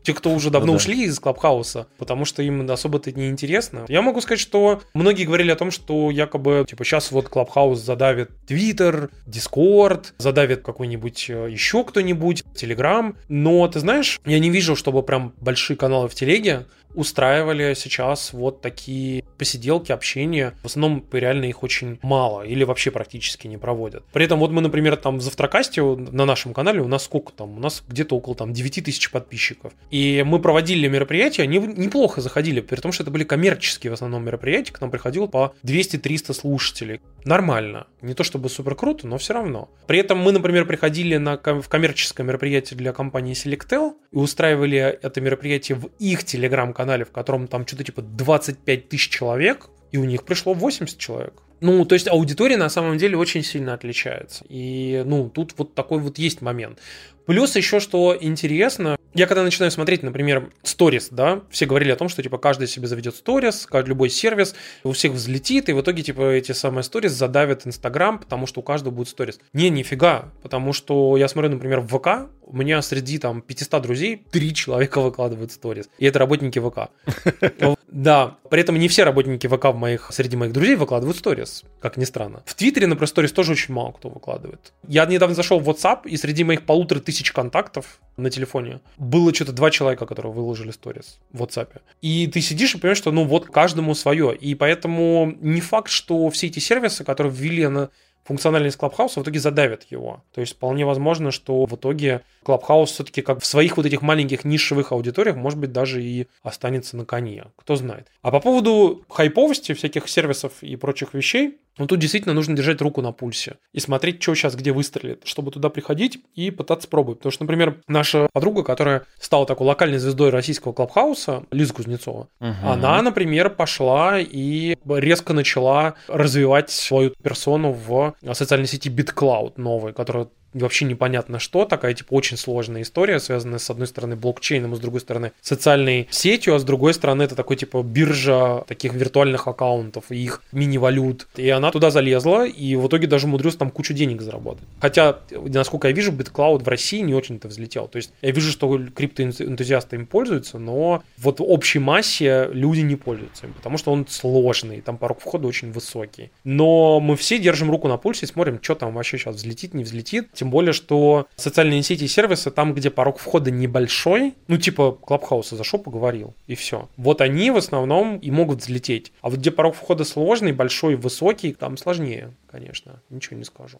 [0.03, 3.87] Те, кто уже давно ну, ушли из Клабхауса, потому что им особо-то не интересно.
[3.89, 8.31] Я могу сказать, что многие говорили о том, что якобы, типа, сейчас вот Клабхаус задавит
[8.47, 13.17] Твиттер, Дискорд, задавит какой-нибудь э, еще кто-нибудь, Телеграм.
[13.29, 18.61] Но, ты знаешь, я не вижу, чтобы прям большие каналы в Телеге устраивали сейчас вот
[18.61, 20.55] такие посиделки, общения.
[20.63, 24.05] В основном реально их очень мало или вообще практически не проводят.
[24.13, 27.57] При этом вот мы, например, там в Завтракасте на нашем канале у нас сколько там?
[27.57, 29.73] У нас где-то около там 9 тысяч подписчиков.
[29.91, 34.25] И мы проводили мероприятия, они неплохо заходили, при том, что это были коммерческие в основном
[34.25, 37.01] мероприятия, к нам приходило по 200-300 слушателей.
[37.25, 37.87] Нормально.
[38.03, 39.71] Не то чтобы супер круто, но все равно.
[39.87, 45.21] При этом мы, например, приходили на, в коммерческое мероприятие для компании Selectel и устраивали это
[45.21, 50.05] мероприятие в их телеграм-канале канале, в котором там что-то типа 25 тысяч человек, и у
[50.05, 51.35] них пришло 80 человек.
[51.61, 54.45] Ну, то есть аудитория на самом деле очень сильно отличается.
[54.51, 56.79] И, ну, тут вот такой вот есть момент.
[57.27, 62.09] Плюс еще, что интересно, я когда начинаю смотреть, например, сторис, да, все говорили о том,
[62.09, 66.33] что, типа, каждый себе заведет сторис, любой сервис, у всех взлетит, и в итоге, типа,
[66.33, 69.39] эти самые сторис задавят Инстаграм, потому что у каждого будет сторис.
[69.53, 74.27] Не, нифига, потому что я смотрю, например, в ВК, у меня среди, там, 500 друзей
[74.31, 76.91] три человека выкладывают сторис, и это работники ВК.
[77.95, 81.97] Да, при этом не все работники ВК в моих, среди моих друзей выкладывают сторис, как
[81.97, 82.43] ни странно.
[82.45, 84.73] В Твиттере, например, сторис тоже очень мало кто выкладывает.
[84.89, 89.53] Я недавно зашел в WhatsApp, и среди моих полутора тысяч контактов на телефоне было что-то
[89.53, 91.81] два человека, которые выложили сторис в WhatsApp.
[92.03, 94.35] И ты сидишь и понимаешь, что ну вот каждому свое.
[94.37, 97.91] И поэтому не факт, что все эти сервисы, которые ввели на
[98.25, 100.25] функциональность Клабхауса в итоге задавит его.
[100.33, 104.45] То есть вполне возможно, что в итоге Клабхаус все-таки как в своих вот этих маленьких
[104.45, 107.47] нишевых аудиториях, может быть, даже и останется на коне.
[107.57, 108.09] Кто знает.
[108.23, 113.03] А по поводу хайповости всяких сервисов и прочих вещей, ну, тут действительно нужно держать руку
[113.03, 117.19] на пульсе и смотреть, что сейчас где выстрелит, чтобы туда приходить и пытаться пробовать.
[117.19, 122.55] Потому что, например, наша подруга, которая стала такой локальной звездой российского клабхауса, Лиза Кузнецова, угу.
[122.63, 130.29] она, например, пошла и резко начала развивать свою персону в социальной сети BitCloud новой, которая
[130.55, 134.81] вообще непонятно что, такая типа очень сложная история, связанная с одной стороны блокчейном, а с
[134.81, 140.05] другой стороны социальной сетью, а с другой стороны это такой типа биржа таких виртуальных аккаунтов
[140.11, 141.29] и их мини-валют.
[141.37, 144.65] И она туда залезла и в итоге даже умудрилась там кучу денег заработать.
[144.81, 147.89] Хотя, насколько я вижу, BitCloud в России не очень-то взлетел.
[147.89, 152.97] То есть я вижу, что криптоэнтузиасты им пользуются, но вот в общей массе люди не
[152.97, 156.31] пользуются им, потому что он сложный, там порог входа очень высокий.
[156.45, 159.85] Но мы все держим руку на пульсе и смотрим, что там вообще сейчас взлетит, не
[159.85, 160.29] взлетит.
[160.45, 165.57] Тем более, что социальные сети и сервисы, там, где порог входа небольшой, ну, типа Клабхауса
[165.57, 166.91] зашел, поговорил, и все.
[166.99, 169.11] Вот они в основном и могут взлететь.
[169.23, 173.79] А вот где порог входа сложный, большой, высокий, там сложнее, конечно, ничего не скажу.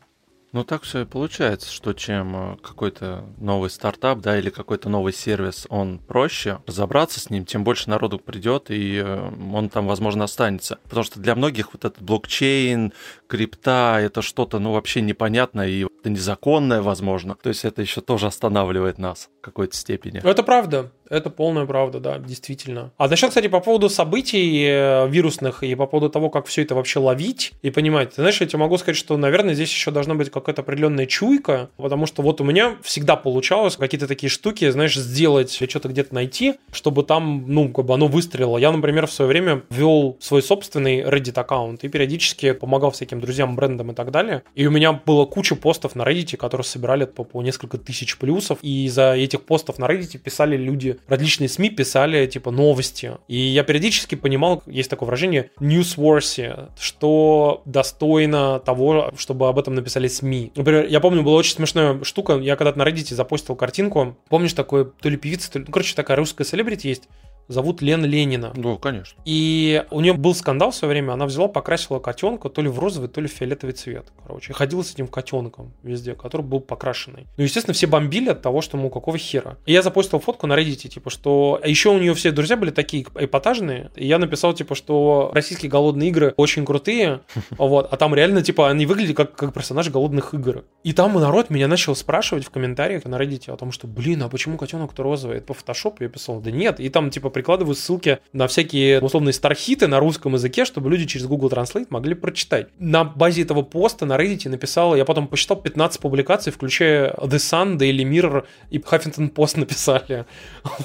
[0.55, 5.13] Ну так все и получается, что чем э, какой-то новый стартап, да, или какой-то новый
[5.13, 10.23] сервис, он проще разобраться с ним, тем больше народу придет, и э, он там, возможно,
[10.23, 10.79] останется.
[10.85, 12.93] Потому что для многих вот этот блокчейн,
[13.35, 17.37] крипта, это что-то, ну, вообще непонятное и это незаконное, возможно.
[17.43, 20.21] То есть это еще тоже останавливает нас в какой-то степени.
[20.23, 20.93] Это правда.
[21.11, 22.93] Это полная правда, да, действительно.
[22.97, 26.75] А насчет, кстати, по поводу событий э, вирусных и по поводу того, как все это
[26.75, 28.11] вообще ловить и понимать.
[28.11, 31.69] Ты знаешь, я тебе могу сказать, что, наверное, здесь еще должна быть какая-то определенная чуйка,
[31.77, 36.55] потому что вот у меня всегда получалось какие-то такие штуки, знаешь, сделать, что-то где-то найти,
[36.73, 38.57] чтобы там, ну, как бы оно выстрелило.
[38.57, 43.57] Я, например, в свое время вел свой собственный Reddit аккаунт и периодически помогал всяким друзьям,
[43.57, 44.43] брендам и так далее.
[44.55, 48.59] И у меня было куча постов на Reddit, которые собирали по, по несколько тысяч плюсов.
[48.63, 53.13] И за этих постов на Reddit писали люди различные СМИ писали, типа, новости.
[53.29, 60.09] И я периодически понимал, есть такое выражение, newsworthy, что достойно того, чтобы об этом написали
[60.09, 60.53] СМИ.
[60.55, 64.91] Например, я помню, была очень смешная штука, я когда-то на Reddit запостил картинку, помнишь, такой
[64.91, 67.05] то ли певица, то ли, ну, короче, такая русская селебрити есть,
[67.49, 68.53] зовут Лена Ленина.
[68.55, 69.21] Да, конечно.
[69.25, 72.79] И у нее был скандал в свое время, она взяла, покрасила котенка то ли в
[72.79, 74.53] розовый, то ли в фиолетовый цвет, короче.
[74.53, 77.27] И ходила с этим котенком везде, который был покрашенный.
[77.37, 79.59] Ну, естественно, все бомбили от того, что, ну, какого хера.
[79.67, 81.61] И я запостил фотку на Reddit, типа, что...
[81.63, 85.71] А еще у нее все друзья были такие эпатажные, и я написал, типа, что российские
[85.71, 90.35] голодные игры очень крутые, вот, а там реально, типа, они выглядят как, как персонажи голодных
[90.35, 90.65] игр.
[90.83, 94.29] И там народ меня начал спрашивать в комментариях на Reddit о том, что, блин, а
[94.29, 95.39] почему котенок-то розовый?
[95.39, 96.03] Это по фотошопу?
[96.03, 96.81] Я писал, да нет.
[96.81, 101.27] И там, типа, прикладываю ссылки на всякие условные стархиты на русском языке, чтобы люди через
[101.27, 102.69] Google Translate могли прочитать.
[102.79, 107.77] На базе этого поста на Reddit написал, я потом посчитал 15 публикаций, включая The Sun,
[107.77, 110.25] Daily Mirror и Huffington Post написали.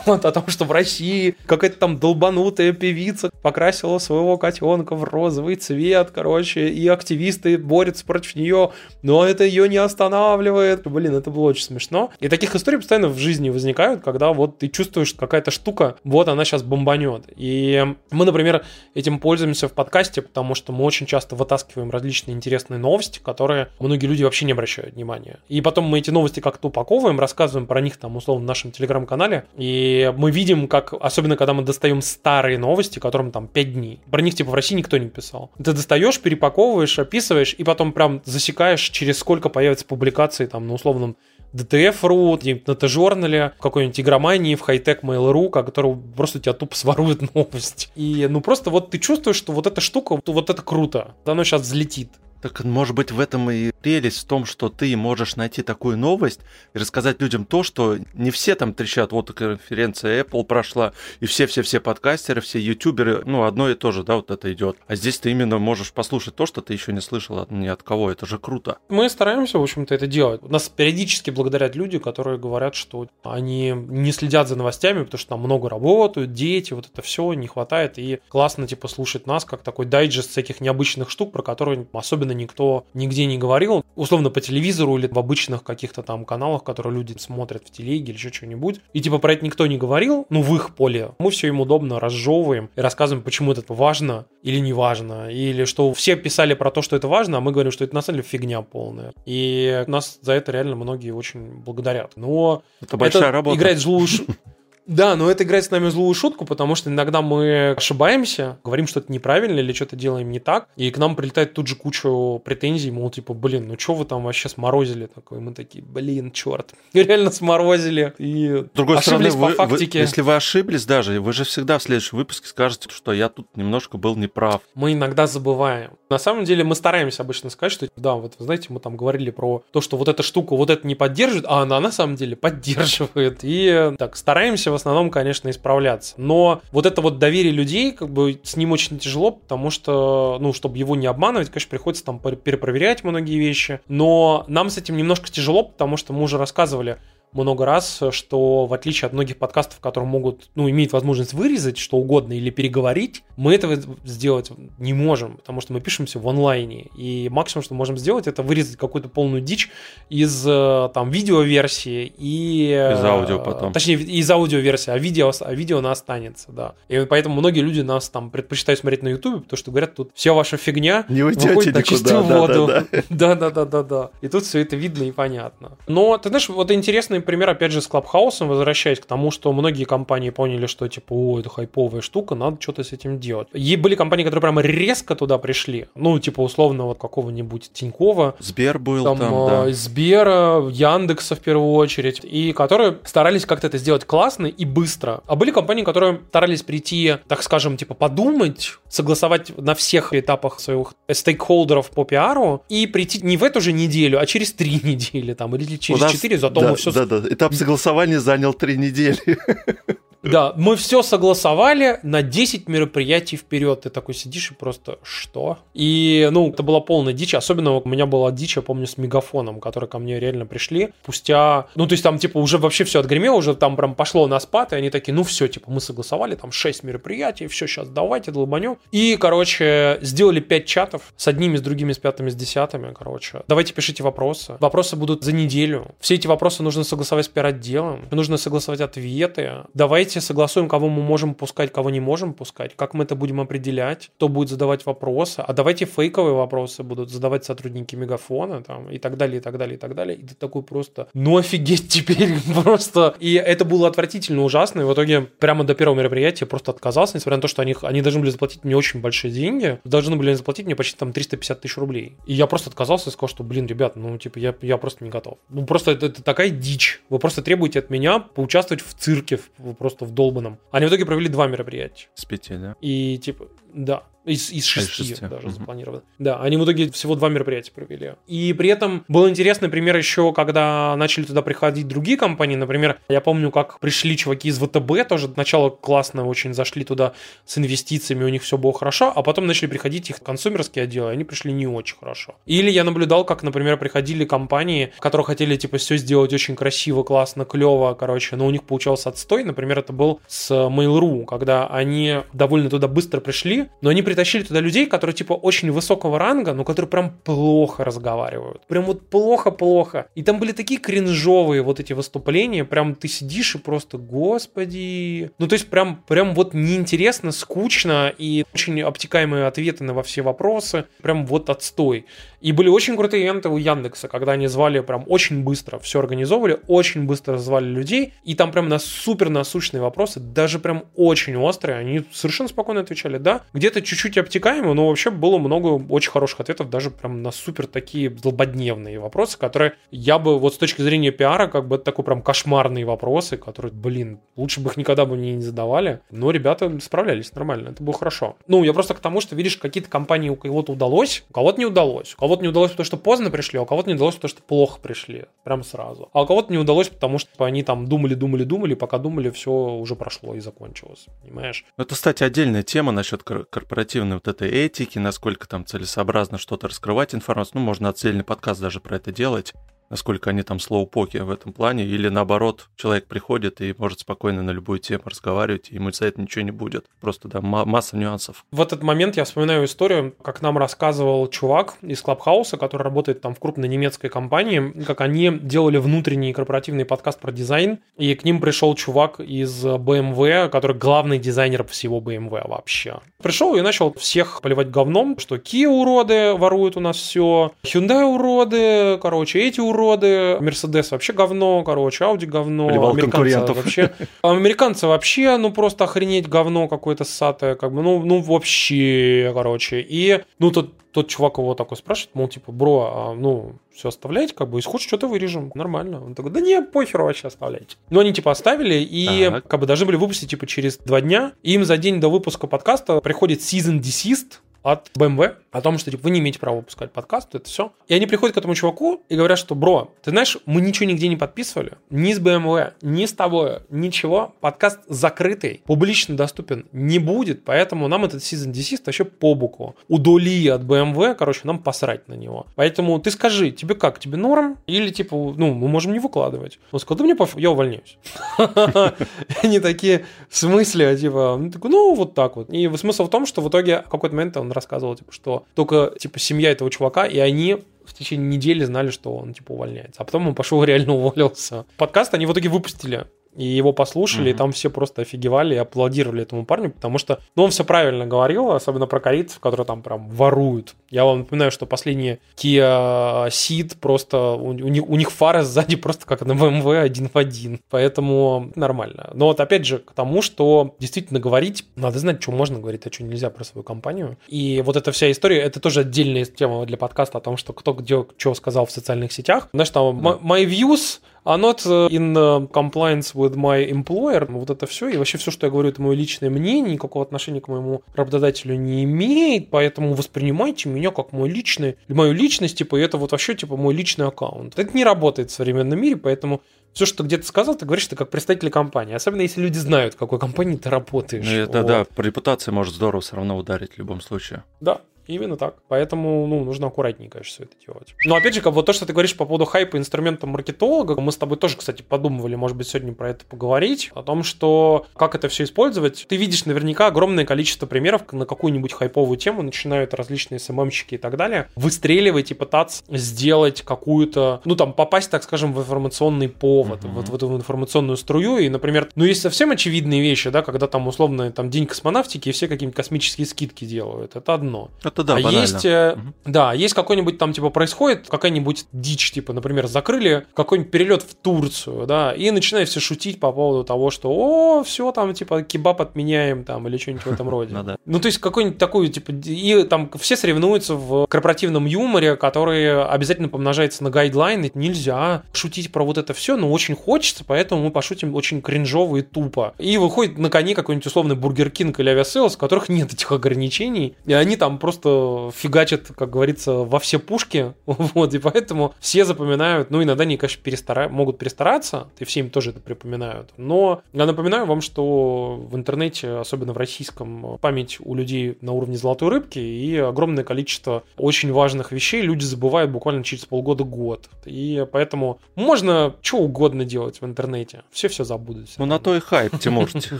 [0.06, 5.56] Вот, о том, что в России какая-то там долбанутая певица покрасила своего котенка в розовый
[5.56, 8.72] цвет, короче, и активисты борются против нее,
[9.04, 10.88] но это ее не останавливает.
[10.88, 12.12] Блин, это было очень смешно.
[12.20, 16.39] И таких историй постоянно в жизни возникают, когда вот ты чувствуешь какая-то штука, вот она
[16.46, 17.26] сейчас бомбанет.
[17.36, 22.78] И мы, например, этим пользуемся в подкасте, потому что мы очень часто вытаскиваем различные интересные
[22.78, 25.40] новости, которые многие люди вообще не обращают внимания.
[25.48, 29.46] И потом мы эти новости как-то упаковываем, рассказываем про них там условно в нашем телеграм-канале,
[29.58, 34.22] и мы видим, как, особенно когда мы достаем старые новости, которым там 5 дней, про
[34.22, 35.52] них типа в России никто не писал.
[35.58, 41.18] Ты достаешь, перепаковываешь, описываешь, и потом прям засекаешь, через сколько появится публикации там на условном
[41.54, 47.92] DTF.ru, на Т-журнале, в какой-нибудь игромании, в хай-тек Mail.ru, который просто тебя тупо сворует новость.
[47.96, 51.62] И ну просто вот ты чувствуешь, что вот эта штука, вот это круто, оно сейчас
[51.62, 52.10] взлетит.
[52.42, 56.40] Так, может быть, в этом и прелесть в том, что ты можешь найти такую новость
[56.74, 59.12] и рассказать людям то, что не все там трещат.
[59.12, 64.16] Вот конференция Apple прошла, и все-все-все подкастеры, все ютуберы, ну, одно и то же, да,
[64.16, 64.78] вот это идет.
[64.88, 68.12] А здесь ты именно можешь послушать то, что ты еще не слышал ни от кого.
[68.12, 68.78] Это же круто.
[68.88, 70.42] Мы стараемся, в общем-то, это делать.
[70.50, 75.42] Нас периодически благодарят люди, которые говорят, что они не следят за новостями, потому что там
[75.42, 78.00] много работают, дети, вот это все не хватает.
[78.00, 82.34] И классно, типа, слушать нас, как такой дайджест всяких необычных штук, про которые особенно особенно
[82.34, 83.84] никто нигде не говорил.
[83.96, 88.14] Условно по телевизору или в обычных каких-то там каналах, которые люди смотрят в телеге или
[88.14, 88.82] еще что-нибудь.
[88.94, 91.12] И типа про это никто не говорил, ну в их поле.
[91.20, 95.30] Мы все им удобно разжевываем и рассказываем, почему это важно или не важно.
[95.32, 98.02] Или что все писали про то, что это важно, а мы говорим, что это на
[98.02, 99.14] самом деле фигня полная.
[99.26, 102.14] И нас за это реально многие очень благодарят.
[102.16, 103.58] Но это большая это работа.
[103.58, 104.08] играет злую
[104.86, 109.12] Да, но это играет с нами злую шутку, потому что иногда мы ошибаемся, говорим что-то
[109.12, 113.10] неправильно или что-то делаем не так, и к нам прилетает тут же кучу претензий, мол,
[113.12, 115.40] типа, блин, ну что вы там вообще сморозили такое?
[115.40, 118.14] Мы такие, блин, черт, реально сморозили.
[118.18, 120.00] И С другой стороны, вы, по фактике.
[120.00, 123.48] Вы, если вы ошиблись даже, вы же всегда в следующем выпуске скажете, что я тут
[123.56, 124.62] немножко был неправ.
[124.74, 125.92] Мы иногда забываем.
[126.10, 129.30] На самом деле мы стараемся обычно сказать, что да, вот вы знаете, мы там говорили
[129.30, 132.36] про то, что вот эта штука вот это не поддерживает, а она на самом деле
[132.36, 133.40] поддерживает.
[133.44, 136.16] И так, стараемся основном, конечно, исправляться.
[136.18, 140.54] Но вот это вот доверие людей, как бы с ним очень тяжело, потому что, ну,
[140.54, 143.82] чтобы его не обманывать, конечно, приходится там перепроверять многие вещи.
[143.88, 146.98] Но нам с этим немножко тяжело, потому что мы уже рассказывали,
[147.34, 151.98] много раз, что в отличие от многих подкастов, которые могут, ну, иметь возможность вырезать что
[151.98, 156.88] угодно или переговорить, мы этого сделать не можем, потому что мы пишемся в онлайне.
[156.98, 159.70] И максимум, что можем сделать, это вырезать какую-то полную дичь
[160.10, 162.72] из э, там видеоверсии и...
[162.72, 163.74] Из аудио потом.
[163.74, 166.74] Точнее, из аудиоверсии, а видео, а видео на останется, да.
[166.88, 170.34] И поэтому многие люди нас там предпочитают смотреть на YouTube, потому что говорят, тут вся
[170.34, 172.72] ваша фигня не выходит на чистую воду.
[173.10, 174.12] Да-да-да-да-да.
[174.22, 175.78] И тут все это видно и понятно.
[175.88, 179.54] Но, ты знаешь, вот интересно интересный пример, опять же, с Клабхаусом, возвращаясь к тому, что
[179.54, 183.48] многие компании поняли, что, типа, о, это хайповая штука, надо что-то с этим делать.
[183.54, 185.86] И были компании, которые прямо резко туда пришли.
[185.96, 188.36] Ну, типа, условно, вот какого-нибудь Тинькова.
[188.40, 189.72] Сбер был там, там да.
[189.72, 192.22] Сбера, Яндекса в первую очередь.
[192.24, 195.22] И которые старались как-то это сделать классно и быстро.
[195.28, 200.94] А были компании, которые старались прийти, так скажем, типа, подумать, согласовать на всех этапах своих
[201.12, 205.56] стейкхолдеров по пиару и прийти не в эту же неделю, а через три недели там,
[205.56, 209.20] или через четыре, зато да, мы все да, да, этап согласования занял три недели.
[210.24, 213.82] Да, мы все согласовали на 10 мероприятий вперед.
[213.82, 215.60] Ты такой сидишь и просто что?
[215.74, 217.34] И, ну, это была полная дичь.
[217.34, 220.90] Особенно у меня была дичь, я помню, с мегафоном, которые ко мне реально пришли.
[221.04, 224.40] Спустя, ну, то есть там, типа, уже вообще все отгремело, уже там прям пошло на
[224.40, 228.32] спад, и они такие, ну, все, типа, мы согласовали, там 6 мероприятий, все, сейчас давайте,
[228.32, 228.78] долбанем.
[228.92, 233.44] И, короче, сделали 5 чатов с одними, с другими, с пятыми, с десятыми, короче.
[233.48, 234.58] Давайте пишите вопросы.
[234.60, 235.96] Вопросы будут за неделю.
[236.00, 239.64] Все эти вопросы нужно согласовать с пиар-отделом, нужно согласовать ответы.
[239.74, 243.40] Давайте давайте согласуем, кого мы можем пускать, кого не можем пускать, как мы это будем
[243.42, 248.98] определять, кто будет задавать вопросы, а давайте фейковые вопросы будут задавать сотрудники Мегафона там, и
[248.98, 250.18] так далее, и так далее, и так далее.
[250.18, 253.14] И ты такой просто, ну офигеть теперь просто.
[253.20, 257.38] И это было отвратительно ужасно, и в итоге прямо до первого мероприятия просто отказался, несмотря
[257.38, 260.66] на то, что они, они должны были заплатить мне очень большие деньги, должны были заплатить
[260.66, 262.16] мне почти там 350 тысяч рублей.
[262.26, 265.12] И я просто отказался и сказал, что, блин, ребят, ну, типа, я, я просто не
[265.12, 265.38] готов.
[265.50, 267.02] Ну, просто это, это такая дичь.
[267.10, 269.40] Вы просто требуете от меня поучаствовать в цирке,
[269.78, 270.58] просто просто в долбанном.
[270.72, 272.08] Они в итоге провели два мероприятия.
[272.16, 272.76] С пяти, да?
[272.82, 274.04] И типа, да.
[274.30, 275.26] Из, из шести, шести.
[275.26, 275.56] даже угу.
[275.56, 276.04] запланировано.
[276.20, 278.14] Да, они в итоге всего два мероприятия провели.
[278.28, 282.56] И при этом был интересный пример еще, когда начали туда приходить другие компании.
[282.56, 287.14] Например, я помню, как пришли чуваки из ВТБ, тоже сначала классно очень зашли туда
[287.46, 291.24] с инвестициями, у них все было хорошо, а потом начали приходить их консумерские отделы, они
[291.24, 292.36] пришли не очень хорошо.
[292.46, 297.46] Или я наблюдал, как, например, приходили компании, которые хотели, типа, все сделать очень красиво, классно,
[297.46, 299.44] клево, короче, но у них получался отстой.
[299.44, 304.60] Например, это был с Mail.ru, когда они довольно туда быстро пришли, но они притащили туда
[304.60, 308.68] людей, которые типа очень высокого ранга, но которые прям плохо разговаривают.
[308.68, 310.08] Прям вот плохо-плохо.
[310.14, 315.32] И там были такие кринжовые вот эти выступления, прям ты сидишь и просто, господи.
[315.40, 320.22] Ну, то есть прям, прям вот неинтересно, скучно и очень обтекаемые ответы на во все
[320.22, 320.86] вопросы.
[321.02, 322.06] Прям вот отстой.
[322.42, 326.60] И были очень крутые ивенты у Яндекса, когда они звали прям очень быстро, все организовывали,
[326.68, 331.78] очень быстро звали людей, и там прям на супер насущные вопросы, даже прям очень острые,
[331.78, 336.70] они совершенно спокойно отвечали, да, где-то чуть-чуть обтекаемо, но вообще было много очень хороших ответов,
[336.70, 341.48] даже прям на супер такие злободневные вопросы, которые я бы вот с точки зрения пиара,
[341.48, 345.42] как бы это такой прям кошмарные вопросы, которые, блин, лучше бы их никогда бы не
[345.42, 348.38] задавали, но ребята справлялись нормально, это было хорошо.
[348.48, 351.66] Ну, я просто к тому, что видишь, какие-то компании у кого-то удалось, у кого-то не
[351.66, 354.16] удалось, у кого кого-то не удалось, потому что поздно пришли, а у кого-то не удалось,
[354.16, 355.26] потому что плохо пришли.
[355.44, 356.10] Прям сразу.
[356.14, 359.52] А у кого-то не удалось, потому что они там думали, думали, думали, пока думали, все
[359.52, 361.08] уже прошло и закончилось.
[361.24, 361.66] Понимаешь?
[361.76, 367.16] Ну, это, кстати, отдельная тема насчет корпоративной вот этой этики, насколько там целесообразно что-то раскрывать
[367.16, 367.54] информацию.
[367.56, 369.54] Ну, можно отдельный подкаст даже про это делать
[369.90, 374.52] насколько они там слоупоки в этом плане, или наоборот, человек приходит и может спокойно на
[374.52, 376.86] любую тему разговаривать, и ему за это ничего не будет.
[377.02, 378.46] Просто, да, масса нюансов.
[378.52, 383.34] В этот момент я вспоминаю историю, как нам рассказывал чувак из Клабхауса, который работает там
[383.34, 388.40] в крупной немецкой компании, как они делали внутренний корпоративный подкаст про дизайн, и к ним
[388.42, 393.00] пришел чувак из BMW, который главный дизайнер всего BMW вообще.
[393.22, 398.98] Пришел и начал всех поливать говном, что Kia уроды воруют у нас все, Hyundai уроды,
[399.02, 405.38] короче, эти уроды уроды, Мерседес вообще говно, короче, Ауди говно, Поливал американцы вообще, американцы вообще,
[405.38, 410.74] ну просто охренеть говно какое-то ссатое, как бы, ну, ну вообще, короче, и, ну тот
[410.92, 414.70] тот чувак его такой спрашивает, мол, типа, бро, а, ну, все оставлять, как бы, если
[414.70, 416.04] хочешь, что-то вырежем, нормально.
[416.04, 417.78] Он такой, да не, похер вообще оставлять.
[417.90, 419.48] Ну, они, типа, оставили, и, Так.
[419.48, 421.34] как бы, должны были выпустить, типа, через два дня.
[421.44, 425.90] И им за день до выпуска подкаста приходит season desist от BMW о том, что
[425.90, 427.72] типа, вы не имеете права выпускать подкаст, это все.
[427.88, 431.08] И они приходят к этому чуваку и говорят, что, бро, ты знаешь, мы ничего нигде
[431.08, 434.36] не подписывали, ни с BMW, ни с тобой, ничего.
[434.42, 439.76] Подкаст закрытый, публично доступен не будет, поэтому нам этот season desist вообще по боку.
[439.88, 442.46] Удали от BMW, короче, нам посрать на него.
[442.56, 444.58] Поэтому ты скажи, тебе как, тебе норм?
[444.68, 446.60] Или типа, ну, мы можем не выкладывать.
[446.72, 447.98] Он сказал, да мне пофиг, я увольняюсь.
[449.44, 452.50] Они такие, в смысле, типа, ну, ну, вот так вот.
[452.50, 455.94] И смысл в том, что в итоге в какой-то момент он рассказывал, типа, что только,
[455.98, 460.02] типа, семья этого чувака, и они в течение недели знали, что он, типа, увольняется.
[460.02, 461.66] А потом он пошел реально уволился.
[461.78, 463.06] Подкаст они в итоге выпустили.
[463.36, 464.38] И его послушали, и Мгм.
[464.38, 468.52] там все просто офигевали и аплодировали этому парню, потому что, ну, он все правильно говорил,
[468.52, 470.76] особенно про корейцев, которые там прям воруют.
[470.90, 475.76] Я вам напоминаю, что последние Kia Ceed просто, у, у них, у них фары сзади
[475.76, 479.12] просто как на BMW один в один, поэтому нормально.
[479.14, 482.92] Но вот опять же к тому, что действительно говорить, надо знать, что можно говорить, а
[482.92, 484.18] что нельзя про свою компанию.
[484.28, 487.74] И вот эта вся история, это тоже отдельная тема для подкаста о том, что кто
[487.74, 489.50] где что сказал в социальных сетях.
[489.54, 494.26] Знаешь, там my- my views are not uh, in uh, compliance with my employer.
[494.30, 494.90] Ну, Вот это все.
[494.90, 498.56] И вообще все, что я говорю, это мое личное мнение, никакого отношения к моему работодателю
[498.56, 503.36] не имеет, поэтому воспринимайте меня как мой личный, мою личность, типа, и это вот вообще,
[503.36, 504.58] типа, мой личный аккаунт.
[504.58, 506.42] Это не работает в современном мире, поэтому
[506.74, 508.94] все, что где-то сказал, ты говоришь, ты как представитель компании.
[508.94, 511.26] Особенно если люди знают, в какой компании ты работаешь.
[511.26, 511.68] Ну, это Вот.
[511.68, 514.44] да, по репутации может здорово все равно ударить в любом случае.
[514.62, 514.82] Да,
[515.14, 515.56] именно так.
[515.68, 517.96] Поэтому, ну, нужно аккуратнее, конечно, все это делать.
[518.06, 521.12] Но опять же, как вот то, что ты говоришь по поводу хайпа инструмента маркетолога, мы
[521.12, 525.16] с тобой тоже, кстати, подумывали, может быть, сегодня про это поговорить, о том, что как
[525.16, 526.06] это все использовать.
[526.08, 531.18] Ты видишь наверняка огромное количество примеров на какую-нибудь хайповую тему начинают различные СММщики и так
[531.18, 536.94] далее выстреливать и пытаться сделать какую-то, ну, там, попасть, так скажем, в информационный повод, Мгм.
[536.94, 538.38] вот в эту информационную струю.
[538.38, 542.32] И, например, ну, есть совсем очевидные вещи, да, когда там, условно, там, день космонавтики, и
[542.32, 544.16] все какие-нибудь космические скидки делают.
[544.16, 545.40] Это одно Это да, а банально.
[545.40, 546.14] есть, Мгм.
[546.26, 551.86] да, есть какой-нибудь там, типа, происходит какая-нибудь дичь, типа, например, закрыли какой-нибудь перелет в Турцию,
[551.88, 556.44] да, и начинают все шутить по поводу того, что, о, все там, типа, кебаб отменяем,
[556.44, 557.54] там, или что-нибудь в этом роде.
[557.54, 557.78] Ну.
[557.86, 563.30] Ну, то есть, какой-нибудь такой, типа, и там все соревнуются в корпоративном юморе, который обязательно
[563.30, 564.52] помножается на гайдлайны.
[564.54, 569.02] Нельзя шутить про вот это все, но очень хочется, поэтому мы пошутим очень кринжово и
[569.02, 569.54] тупо.
[569.58, 573.96] И выходит на коне какой-нибудь условный Burger King или Aviasales, у которых нет этих ограничений,
[574.06, 579.70] и они там просто фигачат, как говорится, во все пушки, вот, и поэтому все запоминают,
[579.70, 580.90] ну, иногда они, конечно, перестара...
[580.90, 586.12] могут перестараться, и все им тоже это припоминают, но я напоминаю вам, что в интернете,
[586.18, 591.72] особенно в российском, память у людей на уровне золотой рыбки, и огромное количество очень важных
[591.72, 597.88] вещей люди забывают буквально через полгода-год, и поэтому можно что угодно делать в интернете, все
[597.88, 598.50] все забудут.
[598.58, 599.70] Ну, на то и хайп, Тимур.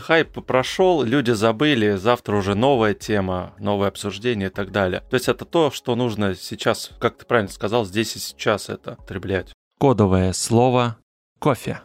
[0.00, 5.02] Хайп прошел, люди забыли, завтра уже новая тема, новое обсуждение и так далее.
[5.10, 8.96] То есть это то, что нужно сейчас, как ты правильно сказал, здесь и сейчас это
[8.96, 9.52] потреблять.
[9.78, 10.96] Кодовое слово
[11.38, 11.80] кофе.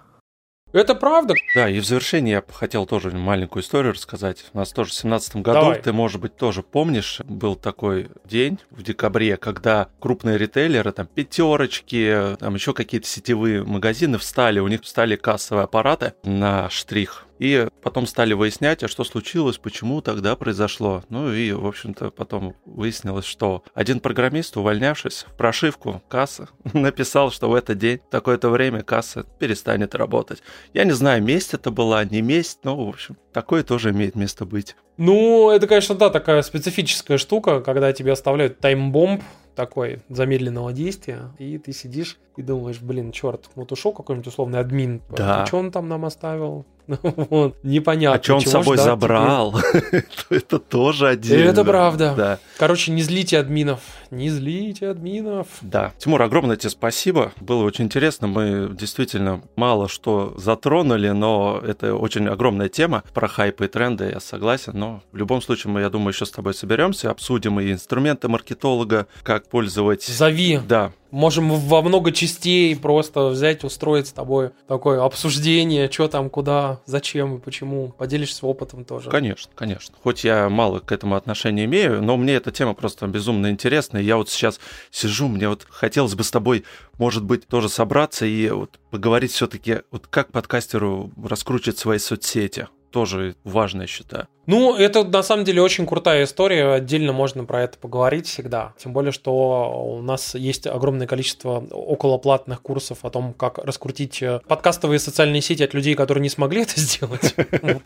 [0.76, 1.36] Это правда.
[1.56, 4.44] Да, и в завершение я бы хотел тоже маленькую историю рассказать.
[4.52, 5.82] У нас тоже в семнадцатом году, Давай.
[5.82, 12.36] ты, может быть, тоже помнишь, был такой день в декабре, когда крупные ритейлеры, там, пятерочки,
[12.40, 17.25] там еще какие-то сетевые магазины встали, у них встали кассовые аппараты на штрих.
[17.40, 21.04] И потом стали выяснять, а что случилось, почему тогда произошло.
[21.10, 27.50] Ну и, в общем-то, потом выяснилось, что один программист, увольнявшись в прошивку кассы, написал, что
[27.50, 30.42] в этот день, в такое-то время касса перестанет работать.
[30.74, 34.46] Я не знаю, месть это была, не месть, но, в общем, такое тоже имеет место
[34.46, 34.76] быть.
[34.98, 39.22] Ну, это, конечно, да, такая специфическая штука, когда тебе оставляют таймбомб
[39.56, 45.01] такой замедленного действия, и ты сидишь и думаешь, блин, черт, вот ушел какой-нибудь условный админ,
[45.10, 45.45] Да.
[45.45, 46.66] что он там нам оставил?
[46.88, 48.20] Вот, непонятно.
[48.20, 49.60] А что он с собой забрал?
[50.30, 51.49] Это тоже отдельно.
[51.49, 52.14] Это правда.
[52.16, 52.39] Да.
[52.60, 53.80] Короче, не злите админов,
[54.12, 55.47] не злите админов.
[55.62, 55.93] Да.
[55.97, 57.32] Тимур, огромное тебе спасибо.
[57.39, 58.28] Было очень интересно.
[58.28, 64.20] Мы действительно мало что затронули, но это очень огромная тема про хайпы и тренды, я
[64.20, 64.74] согласен.
[64.76, 69.08] Но в любом случае мы, я думаю, еще с тобой соберемся, обсудим и инструменты маркетолога,
[69.24, 70.04] как использовать...
[70.04, 70.60] Зови.
[70.68, 76.82] Да, Можем во много частей просто взять, устроить с тобой такое обсуждение, что там, куда,
[76.86, 77.93] зачем и почему.
[77.98, 79.10] Поделишься опытом тоже.
[79.10, 79.96] Конечно, конечно.
[80.04, 84.00] Хоть я мало к этому отношения имею, но мне эта тема просто безумно интересна.
[84.00, 84.60] И я вот сейчас
[84.91, 86.66] сижу, мне вот хотелось бы с тобой,
[86.98, 92.68] может быть, тоже собраться и вот поговорить все-таки, вот как подкастеру раскручивать свои соцсети.
[92.96, 94.30] Тоже важно, я считаю.
[94.46, 98.74] Ну, это на самом деле очень крутая история, отдельно можно про это поговорить всегда.
[98.78, 104.39] Тем более, что у нас есть огромное количество околоплатных курсов о том, как раскрутить э,
[104.48, 107.36] подкастовые социальные сети от людей, которые не смогли это сделать.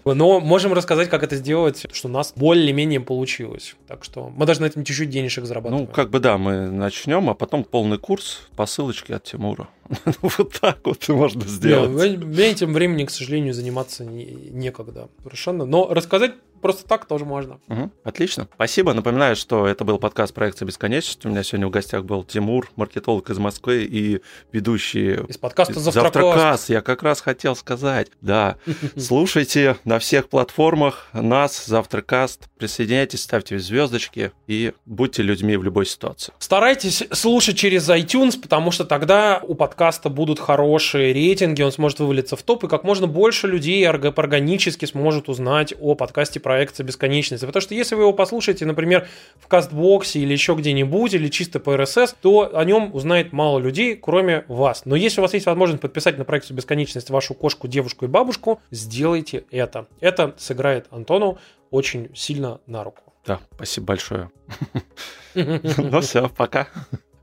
[0.05, 3.75] Но можем рассказать, как это сделать, что у нас более-менее получилось.
[3.87, 5.87] Так что мы даже на этом чуть-чуть денежек зарабатываем.
[5.87, 9.69] Ну, как бы да, мы начнем, а потом полный курс по ссылочке от Тимура.
[10.21, 11.89] Вот так вот можно сделать.
[11.89, 15.65] Мне этим времени, к сожалению, заниматься некогда совершенно.
[15.65, 17.59] Но рассказать просто так тоже можно.
[17.67, 18.47] Угу, отлично.
[18.55, 18.93] Спасибо.
[18.93, 21.27] Напоминаю, что это был подкаст проекта бесконечности.
[21.27, 25.15] У меня сегодня в гостях был Тимур, маркетолог из Москвы и ведущий...
[25.27, 26.13] Из подкаста «Завтракас».
[26.13, 26.69] «Завтракас».
[26.69, 28.09] Я как раз хотел сказать.
[28.21, 28.57] Да.
[28.97, 32.49] Слушайте на всех платформах нас, «Завтракаст».
[32.57, 36.33] Присоединяйтесь, ставьте звездочки и будьте людьми в любой ситуации.
[36.39, 42.35] Старайтесь слушать через iTunes, потому что тогда у подкаста будут хорошие рейтинги, он сможет вывалиться
[42.35, 47.45] в топ, и как можно больше людей органически сможет узнать о подкасте проекция бесконечности.
[47.45, 49.07] Потому что если вы его послушаете, например,
[49.39, 53.95] в кастбоксе или еще где-нибудь, или чисто по RSS, то о нем узнает мало людей,
[53.95, 54.81] кроме вас.
[54.85, 58.61] Но если у вас есть возможность подписать на проекцию бесконечности вашу кошку, девушку и бабушку,
[58.71, 59.85] сделайте это.
[59.99, 61.37] Это сыграет Антону
[61.69, 63.13] очень сильно на руку.
[63.27, 64.31] Да, спасибо большое.
[65.35, 66.67] Ну все, пока.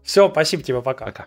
[0.05, 1.07] Все, спасибо тебе, пока.
[1.07, 1.27] Пока.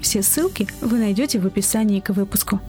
[0.00, 2.60] Все ссылки вы найдете в описании к выпуску.